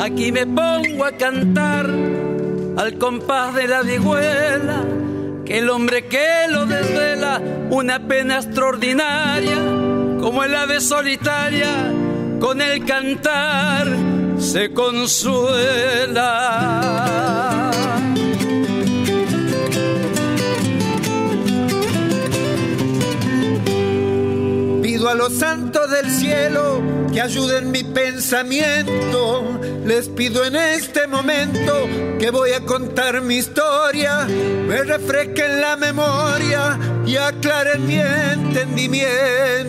Aquí 0.00 0.30
me 0.32 0.46
pongo 0.46 1.04
a 1.04 1.12
cantar 1.12 1.86
al 1.86 2.98
compás 2.98 3.54
de 3.54 3.66
la 3.66 3.82
digüela, 3.82 4.84
que 5.46 5.58
el 5.58 5.70
hombre 5.70 6.06
que 6.08 6.46
lo 6.50 6.66
desvela 6.66 7.40
una 7.70 8.06
pena 8.06 8.36
extraordinaria, 8.36 9.56
como 10.20 10.44
el 10.44 10.54
ave 10.54 10.80
solitaria, 10.80 11.90
con 12.44 12.60
el 12.60 12.84
cantar 12.84 13.88
se 14.38 14.70
consuela. 14.74 15.40
Pido 24.82 25.08
a 25.08 25.14
los 25.14 25.32
santos 25.32 25.90
del 25.90 26.10
cielo 26.10 26.82
que 27.14 27.22
ayuden 27.22 27.70
mi 27.70 27.82
pensamiento. 27.82 29.44
Les 29.86 30.10
pido 30.10 30.44
en 30.44 30.56
este 30.56 31.06
momento 31.06 31.88
que 32.18 32.30
voy 32.30 32.50
a 32.52 32.60
contar 32.60 33.22
mi 33.22 33.36
historia, 33.36 34.26
me 34.26 34.84
refresquen 34.84 35.62
la 35.62 35.76
memoria 35.76 36.78
y 37.06 37.16
aclaren 37.16 37.86
mi 37.86 38.00
entendimiento. 38.00 39.64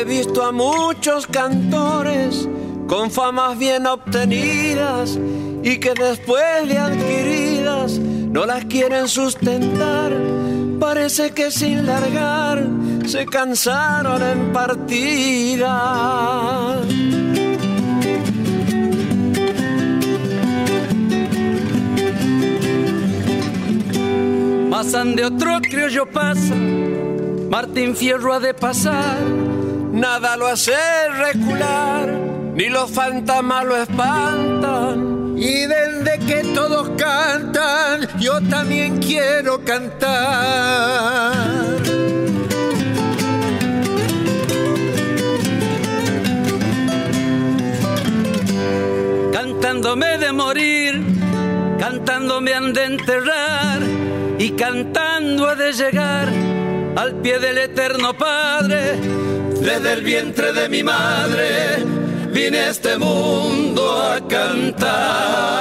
He 0.00 0.04
visto 0.04 0.42
a 0.42 0.50
muchos 0.50 1.26
cantores 1.26 2.48
con 2.86 3.10
famas 3.10 3.58
bien 3.58 3.86
obtenidas 3.86 5.18
y 5.62 5.78
que 5.78 5.92
después 5.92 6.68
de 6.68 6.78
adquiridas 6.78 7.98
no 7.98 8.46
las 8.46 8.64
quieren 8.64 9.08
sustentar. 9.08 10.12
Parece 10.78 11.32
que 11.32 11.50
sin 11.50 11.84
largar 11.84 12.66
se 13.04 13.26
cansaron 13.26 14.22
en 14.22 14.52
partida. 14.52 15.68
Pasan 24.70 25.14
de 25.14 25.24
otro 25.26 25.60
criollo 25.60 26.06
pasa, 26.06 26.54
Martín 27.50 27.94
Fierro 27.94 28.32
ha 28.32 28.40
de 28.40 28.54
pasar, 28.54 29.18
nada 30.00 30.36
lo 30.36 30.46
hace 30.46 30.72
recular, 31.18 32.08
ni 32.54 32.68
los 32.68 32.90
fantasmas 32.90 33.64
lo 33.64 33.76
espantan 33.76 35.34
y 35.36 35.66
desde 35.66 36.18
que 36.26 36.42
todos 36.54 36.90
cantan, 36.98 38.08
yo 38.18 38.40
también 38.48 38.98
quiero 38.98 39.62
cantar. 39.64 41.32
Cantándome 49.32 50.18
de 50.18 50.32
morir, 50.32 51.04
cantando 51.78 52.40
me 52.40 52.54
han 52.54 52.72
de 52.72 52.84
enterrar 52.84 53.80
y 54.38 54.50
cantando 54.52 55.52
he 55.52 55.56
de 55.56 55.72
llegar 55.72 56.28
al 56.96 57.14
pie 57.22 57.38
del 57.38 57.58
eterno 57.58 58.12
Padre, 58.14 58.98
desde 59.60 59.92
el 59.92 60.02
vientre 60.02 60.52
de 60.52 60.68
mi 60.68 60.82
madre 60.82 61.84
vine 62.32 62.60
a 62.60 62.70
este 62.70 62.96
mundo 62.96 64.02
a 64.02 64.26
cantar. 64.26 65.60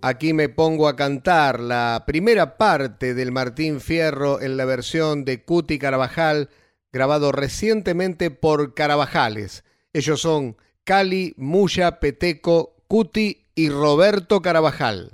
Aquí 0.00 0.34
me 0.34 0.50
pongo 0.50 0.86
a 0.86 0.96
cantar 0.96 1.60
la 1.60 2.04
primera 2.06 2.58
parte 2.58 3.14
del 3.14 3.32
Martín 3.32 3.80
Fierro 3.80 4.40
en 4.40 4.56
la 4.56 4.66
versión 4.66 5.24
de 5.24 5.42
Cuti 5.42 5.78
Carabajal, 5.78 6.50
grabado 6.92 7.32
recientemente 7.32 8.30
por 8.30 8.74
Carabajales. 8.74 9.64
Ellos 9.94 10.20
son 10.20 10.58
Cali, 10.84 11.32
Muya, 11.38 12.00
Peteco, 12.00 12.73
Cuti 12.94 13.38
y 13.56 13.70
Roberto 13.70 14.40
Carabajal. 14.40 15.10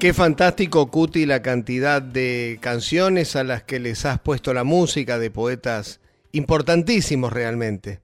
Qué 0.00 0.14
fantástico, 0.14 0.90
Cuti, 0.90 1.26
la 1.26 1.42
cantidad 1.42 2.00
de 2.00 2.58
canciones 2.62 3.36
a 3.36 3.44
las 3.44 3.64
que 3.64 3.78
les 3.78 4.06
has 4.06 4.18
puesto 4.18 4.54
la 4.54 4.64
música 4.64 5.18
de 5.18 5.30
poetas 5.30 6.00
importantísimos 6.32 7.30
realmente. 7.30 8.00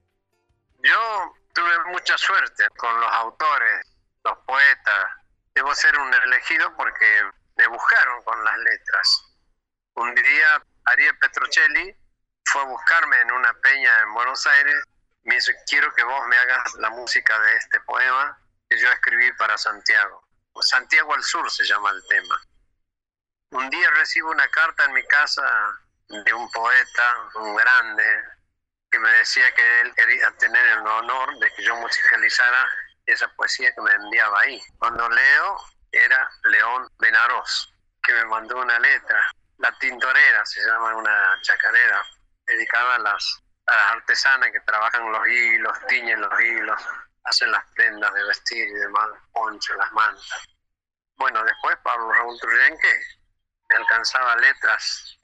Yo 0.83 1.33
tuve 1.55 1.91
mucha 1.91 2.15
suerte 2.19 2.67
con 2.77 3.01
los 3.01 3.11
autores, 3.13 3.81
los 4.23 4.37
poetas. 4.45 5.05
Debo 5.55 5.73
ser 5.73 5.97
un 5.97 6.13
elegido 6.13 6.71
porque 6.77 7.05
me 7.55 7.65
buscaron 7.65 8.23
con 8.23 8.45
las 8.45 8.59
letras. 8.59 9.35
Un 9.95 10.13
día 10.13 10.63
Ariel 10.85 11.17
Petrocelli 11.17 11.95
fue 12.45 12.61
a 12.61 12.65
buscarme 12.65 13.21
en 13.21 13.31
una 13.31 13.53
peña 13.55 13.89
en 14.03 14.13
Buenos 14.13 14.45
Aires. 14.45 14.83
Me 15.23 15.33
dice, 15.33 15.51
quiero 15.65 15.91
que 15.95 16.03
vos 16.03 16.27
me 16.27 16.37
hagas 16.37 16.75
la 16.75 16.91
música 16.91 17.39
de 17.39 17.55
este 17.57 17.79
poema 17.79 18.39
que 18.69 18.77
yo 18.77 18.87
escribí 18.87 19.31
para 19.39 19.57
Santiago. 19.57 20.26
Santiago 20.61 21.13
al 21.13 21.23
Sur 21.23 21.49
se 21.51 21.63
llama 21.65 21.91
el 21.91 22.03
tema. 22.07 22.35
Un 23.51 23.69
día 23.69 23.89
recibo 23.91 24.31
una 24.31 24.47
carta 24.49 24.85
en 24.85 24.93
mi 24.93 25.03
casa 25.03 25.43
de 26.09 26.33
un 26.33 26.49
poeta, 26.51 27.17
un 27.35 27.55
grande, 27.55 28.23
que 28.91 28.99
me 28.99 29.09
decía 29.11 29.51
que 29.53 29.81
él 29.81 29.93
quería 29.95 30.31
tener 30.37 30.65
el 30.65 30.79
honor 30.79 31.37
de 31.39 31.51
que 31.53 31.63
yo 31.63 31.75
musicalizara 31.77 32.65
esa 33.05 33.27
poesía 33.35 33.73
que 33.73 33.81
me 33.81 33.91
enviaba 33.91 34.41
ahí. 34.41 34.61
Cuando 34.79 35.07
leo, 35.09 35.57
era 35.91 36.29
León 36.43 36.87
Benarós, 36.99 37.73
que 38.03 38.13
me 38.13 38.25
mandó 38.25 38.61
una 38.61 38.79
letra. 38.79 39.31
La 39.57 39.71
Tintorera 39.79 40.45
se 40.45 40.61
llama 40.65 40.95
una 40.95 41.39
chacarera, 41.41 42.03
dedicada 42.45 42.95
a 42.95 42.99
las, 42.99 43.43
a 43.65 43.75
las 43.75 43.91
artesanas 43.93 44.51
que 44.51 44.59
trabajan 44.61 45.11
los 45.11 45.27
hilos, 45.27 45.77
tiñen 45.87 46.21
los 46.21 46.41
hilos 46.41 46.81
hacen 47.27 47.51
las 47.51 47.65
prendas 47.75 48.13
de 48.13 48.23
vestir 48.23 48.67
y 48.67 48.73
demás, 48.73 49.09
poncho, 49.33 49.73
las 49.75 49.91
mantas. 49.91 50.47
Bueno, 51.17 51.43
después 51.43 51.77
Pablo 51.83 52.11
Raúl 52.11 52.39
Truyenque 52.39 53.01
me 53.69 53.75
alcanzaba 53.77 54.35
letras 54.37 55.17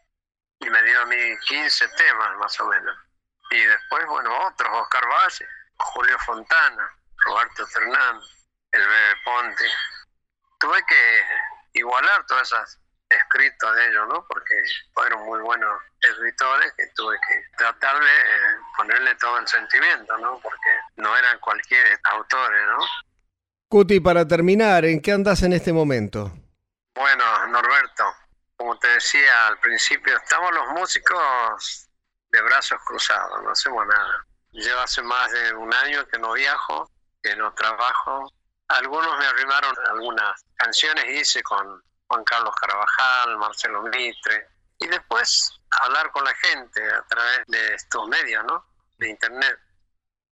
y 0.59 0.69
me 0.69 0.83
dio 0.83 1.01
a 1.01 1.05
mí 1.05 1.37
15 1.47 1.87
temas 1.89 2.37
más 2.37 2.59
o 2.59 2.67
menos. 2.67 2.97
Y 3.51 3.63
después, 3.63 4.05
bueno, 4.07 4.47
otros, 4.47 4.69
Oscar 4.73 5.07
Valle, 5.07 5.47
Julio 5.77 6.17
Fontana, 6.19 6.89
Roberto 7.25 7.67
Fernández, 7.67 8.29
el 8.71 8.87
Bebe 8.87 9.15
Ponte. 9.23 9.65
Tuve 10.59 10.83
que 10.85 11.23
igualar 11.73 12.25
todas 12.25 12.47
esas 12.47 12.79
escritos 13.13 13.75
de 13.75 13.87
ellos, 13.87 14.07
¿no? 14.09 14.25
Porque 14.27 14.55
fueron 14.93 15.25
muy 15.25 15.41
buenos 15.41 15.71
escritores 16.01 16.73
que 16.77 16.87
tuve 16.95 17.15
que 17.27 17.43
tratar 17.57 17.99
de 17.99 18.11
ponerle 18.77 19.15
todo 19.15 19.37
el 19.39 19.47
sentimiento, 19.47 20.17
¿no? 20.17 20.39
Porque 20.39 20.69
no 20.97 21.15
eran 21.17 21.39
cualquier 21.39 21.99
autores, 22.03 22.61
¿no? 22.67 22.85
Cuti, 23.69 23.99
para 23.99 24.27
terminar, 24.27 24.85
¿en 24.85 25.01
qué 25.01 25.11
andas 25.11 25.41
en 25.43 25.53
este 25.53 25.73
momento? 25.73 26.31
Bueno, 26.95 27.47
Norberto, 27.47 28.03
como 28.55 28.77
te 28.77 28.87
decía 28.87 29.47
al 29.47 29.59
principio, 29.59 30.15
estamos 30.15 30.53
los 30.53 30.67
músicos 30.79 31.89
de 32.29 32.41
brazos 32.41 32.79
cruzados, 32.85 33.43
no 33.43 33.51
hacemos 33.51 33.85
nada. 33.87 34.25
Llevo 34.51 34.81
hace 34.81 35.01
más 35.01 35.31
de 35.31 35.53
un 35.55 35.73
año 35.73 36.05
que 36.07 36.19
no 36.19 36.33
viajo, 36.33 36.89
que 37.21 37.35
no 37.35 37.53
trabajo. 37.53 38.31
Algunos 38.67 39.17
me 39.17 39.25
arrimaron 39.25 39.75
algunas 39.89 40.45
canciones 40.55 41.05
hice 41.09 41.41
con 41.41 41.83
Juan 42.07 42.23
Carlos 42.23 42.55
Carvajal, 42.55 43.37
Marcelo 43.37 43.81
Mitre, 43.83 44.47
y 44.79 44.87
después 44.87 45.59
hablar 45.81 46.11
con 46.11 46.23
la 46.23 46.35
gente 46.35 46.81
a 46.93 47.03
través 47.03 47.43
de 47.47 47.73
estos 47.75 48.07
medios, 48.07 48.43
¿no? 48.45 48.65
De 48.97 49.09
internet. 49.09 49.59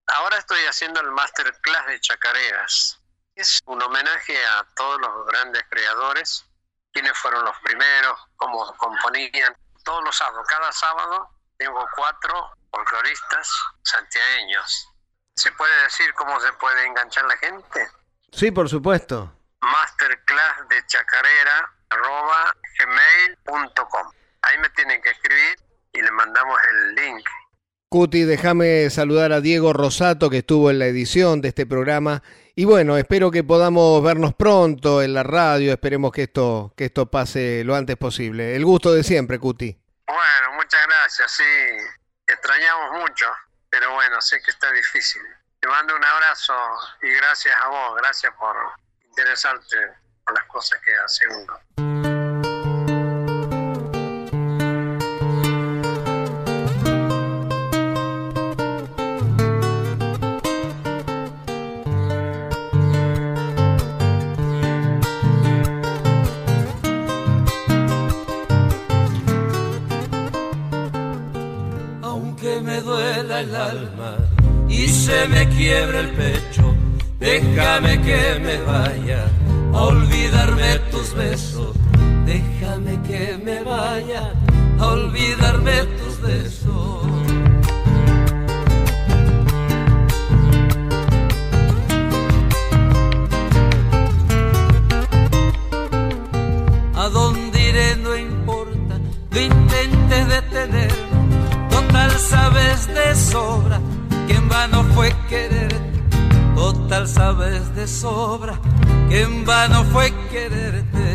Ahora 0.08 0.38
estoy 0.38 0.60
haciendo 0.66 1.00
el 1.02 1.12
masterclass 1.12 1.88
de 1.88 2.00
chacareras. 2.02 3.02
Es 3.36 3.60
un 3.66 3.82
homenaje 3.82 4.38
a 4.46 4.66
todos 4.76 5.00
los 5.00 5.26
grandes 5.28 5.64
creadores, 5.70 6.46
quienes 6.92 7.18
fueron 7.18 7.46
los 7.46 7.58
primeros, 7.60 8.20
cómo 8.36 8.76
componían. 8.78 9.56
Todos 9.84 10.04
los 10.04 10.16
sábados, 10.16 10.46
cada 10.48 10.72
sábado 10.72 11.30
tengo 11.58 11.88
cuatro 11.96 12.52
folcloristas 12.70 13.50
santiagueños. 13.84 14.90
¿Se 15.36 15.52
puede 15.54 15.84
decir 15.84 16.14
cómo 16.14 16.40
se 16.40 16.52
puede 16.54 16.86
enganchar 16.86 17.26
la 17.26 17.38
gente? 17.38 17.90
Sí, 18.32 18.52
por 18.52 18.70
supuesto. 18.70 19.32
Masterclass 19.62 20.68
de 20.70 20.86
chacarera 20.88 21.72
arroba 21.90 22.56
gmail.com. 22.80 24.12
Ahí 24.42 24.58
me 24.58 24.70
tienen 24.70 25.02
que 25.02 25.10
escribir 25.10 25.56
y 25.94 26.02
le 26.02 26.12
mandamos 26.12 26.58
el 26.70 26.96
link. 26.96 27.28
Cuti, 27.90 28.24
déjame 28.24 28.90
saludar 28.90 29.34
a 29.34 29.42
Diego 29.42 29.74
Rosato 29.74 30.30
que 30.30 30.40
estuvo 30.40 30.70
en 30.72 30.80
la 30.80 30.86
edición 30.86 31.42
de 31.42 31.50
este 31.50 31.66
programa 31.66 32.24
y 32.56 32.66
bueno, 32.66 32.98
espero 32.98 33.32
que 33.32 33.44
podamos 33.44 34.02
vernos 34.04 34.34
pronto 34.34 35.02
en 35.02 35.14
la 35.14 35.24
radio, 35.24 35.72
esperemos 35.72 36.12
que 36.12 36.24
esto 36.24 36.74
que 36.76 36.86
esto 36.86 37.12
pase 37.12 37.64
lo 37.66 37.76
antes 37.76 37.98
posible. 37.98 38.56
El 38.56 38.66
gusto 38.66 38.94
de 38.94 39.04
siempre, 39.04 39.40
Cuti. 39.40 39.78
Bueno, 40.08 40.54
muchas 40.56 40.86
gracias, 40.88 41.32
sí, 41.32 41.44
extrañamos 42.28 43.00
mucho, 43.00 43.26
pero 43.70 43.94
bueno, 43.94 44.22
sé 44.22 44.42
que 44.42 44.52
está 44.52 44.72
difícil. 44.72 45.22
Te 45.60 45.68
mando 45.68 45.96
un 45.96 46.04
abrazo 46.04 46.54
y 47.04 47.10
gracias 47.10 47.56
a 47.62 47.68
vos, 47.68 47.96
gracias 47.98 48.34
por 48.40 48.56
interesarte 49.22 49.78
por 50.26 50.34
las 50.34 50.46
cosas 50.46 50.80
que 50.84 50.92
hace 50.96 51.28
uno. 51.28 51.54
el 73.42 73.56
alma 73.56 74.18
y 74.70 74.88
se 74.88 75.28
me 75.28 75.48
quiebra 75.50 76.00
el 76.02 76.12
pecho. 76.12 76.51
Déjame 77.22 78.02
que 78.02 78.40
me 78.40 78.58
vaya 78.64 79.26
a 79.76 79.84
olvidarme 79.84 80.80
tus 80.90 81.14
besos. 81.14 81.76
Déjame 82.26 83.00
que 83.04 83.38
me 83.46 83.64
vaya 83.64 84.34
a 84.80 84.88
olvidarme 84.88 85.84
tus 86.00 86.20
besos. 86.20 87.06
A 96.96 97.10
dónde 97.10 97.70
iré 97.70 97.96
no 97.98 98.16
importa, 98.18 98.96
no 99.32 99.40
intentes 99.40 100.28
detener 100.28 100.92
Total 101.70 102.12
sabes 102.18 102.88
de 102.88 103.16
sobra 103.16 103.80
que 104.28 104.34
en 104.34 104.50
vano 104.50 104.84
fue 104.96 105.14
quererte. 105.30 105.91
Total 106.62 107.08
sabes 107.08 107.74
de 107.74 107.88
sobra 107.88 108.54
que 109.10 109.24
en 109.24 109.44
vano 109.44 109.84
fue 109.86 110.14
quererte. 110.30 111.10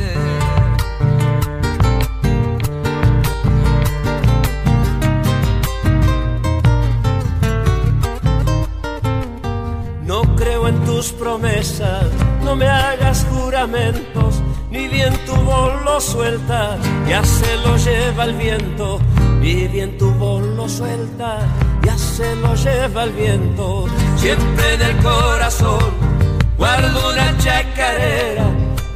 No 10.03 10.23
creo 10.35 10.67
en 10.67 10.85
tus 10.85 11.13
promesas, 11.13 12.07
no 12.43 12.57
me 12.57 12.67
hagas 12.67 13.25
juramentos, 13.31 14.43
ni 14.73 14.89
bien 14.89 15.15
tu 15.27 15.37
lo 15.85 16.01
suelta, 16.01 16.77
ya 17.09 17.23
se 17.25 17.57
lo 17.59 17.77
lleva 17.77 18.25
el 18.25 18.35
viento 18.35 18.99
y 19.41 19.69
bien 19.69 19.97
tu 19.97 20.11
voz 20.11 20.43
lo 20.43 20.69
suelta, 20.69 21.39
ya 21.83 21.97
se 21.97 22.35
lo 22.35 22.57
lleva 22.57 23.05
el 23.05 23.13
viento. 23.13 23.87
Siempre 24.27 24.75
en 24.75 24.83
el 24.83 24.97
corazón 25.05 25.95
guardo 26.59 27.13
una 27.13 27.39
chacarera, 27.39 28.47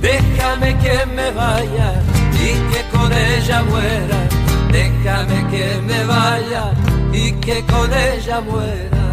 déjame 0.00 0.76
que 0.78 1.06
me 1.06 1.30
vaya 1.30 2.02
y 2.34 2.48
que 2.72 2.82
con 2.90 3.12
ella 3.12 3.62
muera. 3.62 4.28
Déjame 4.72 5.46
que 5.52 5.80
me 5.86 6.04
vaya 6.04 6.72
y 7.12 7.30
que 7.34 7.64
con 7.64 7.88
ella 7.94 8.40
muera. 8.40 9.09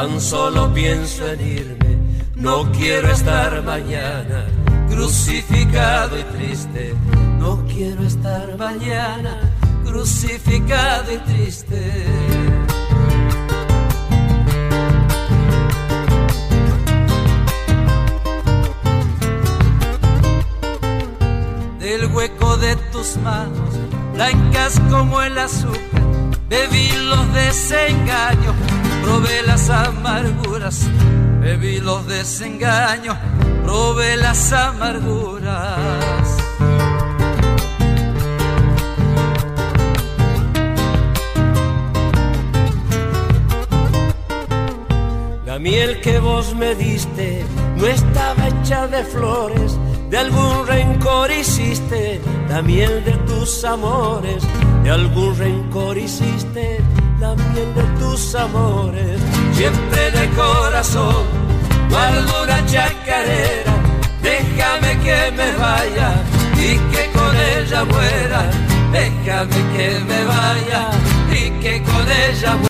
Tan 0.00 0.18
solo 0.18 0.72
pienso 0.72 1.28
en 1.28 1.40
irme, 1.46 1.98
no 2.34 2.72
quiero 2.72 3.12
estar 3.12 3.62
mañana 3.62 4.46
crucificado 4.88 6.18
y 6.18 6.22
triste, 6.22 6.94
no 7.38 7.62
quiero 7.66 8.02
estar 8.04 8.56
mañana 8.56 9.38
crucificado 9.84 11.12
y 11.12 11.18
triste. 11.18 12.06
Del 21.78 22.06
hueco 22.06 22.56
de 22.56 22.76
tus 22.90 23.18
manos, 23.18 23.74
blancas 24.14 24.80
como 24.88 25.20
el 25.20 25.36
azúcar 25.36 26.00
Bebí 26.50 26.90
los 27.08 27.32
desengaños, 27.32 28.56
probé 29.02 29.42
las 29.46 29.70
amarguras. 29.70 30.88
Bebí 31.40 31.80
los 31.80 32.06
desengaños, 32.06 33.16
probé 33.64 34.16
las 34.16 34.52
amarguras. 34.52 36.36
La 45.46 45.58
miel 45.58 46.00
que 46.00 46.18
vos 46.20 46.54
me 46.54 46.74
diste 46.74 47.44
no 47.76 47.86
estaba 47.86 48.48
hecha 48.48 48.86
de 48.86 49.04
flores, 49.04 49.78
de 50.08 50.18
algún 50.18 50.66
rencor 50.66 51.30
hiciste 51.30 52.20
la 52.48 52.62
miel 52.62 53.04
de 53.04 53.12
tus 53.26 53.64
amores 53.64 54.42
de 54.82 54.90
algún 54.90 55.36
rencor 55.36 55.98
hiciste 55.98 56.79
la 57.20 57.34
de 57.34 57.82
tus 57.98 58.34
amores. 58.34 59.20
Siempre 59.52 60.10
de 60.10 60.28
corazón 60.30 61.24
guardo 61.90 62.42
una 62.44 62.64
chacarera, 62.66 63.74
déjame 64.22 64.98
que 65.04 65.18
me 65.36 65.52
vaya 65.56 66.10
y 66.56 66.70
que 66.92 67.10
con 67.16 67.32
ella 67.36 67.84
muera. 67.84 68.50
Déjame 68.92 69.60
que 69.76 69.88
me 70.08 70.24
vaya 70.24 70.90
y 71.30 71.50
que 71.62 71.82
con 71.82 72.06
ella 72.10 72.52
muera. 72.54 72.58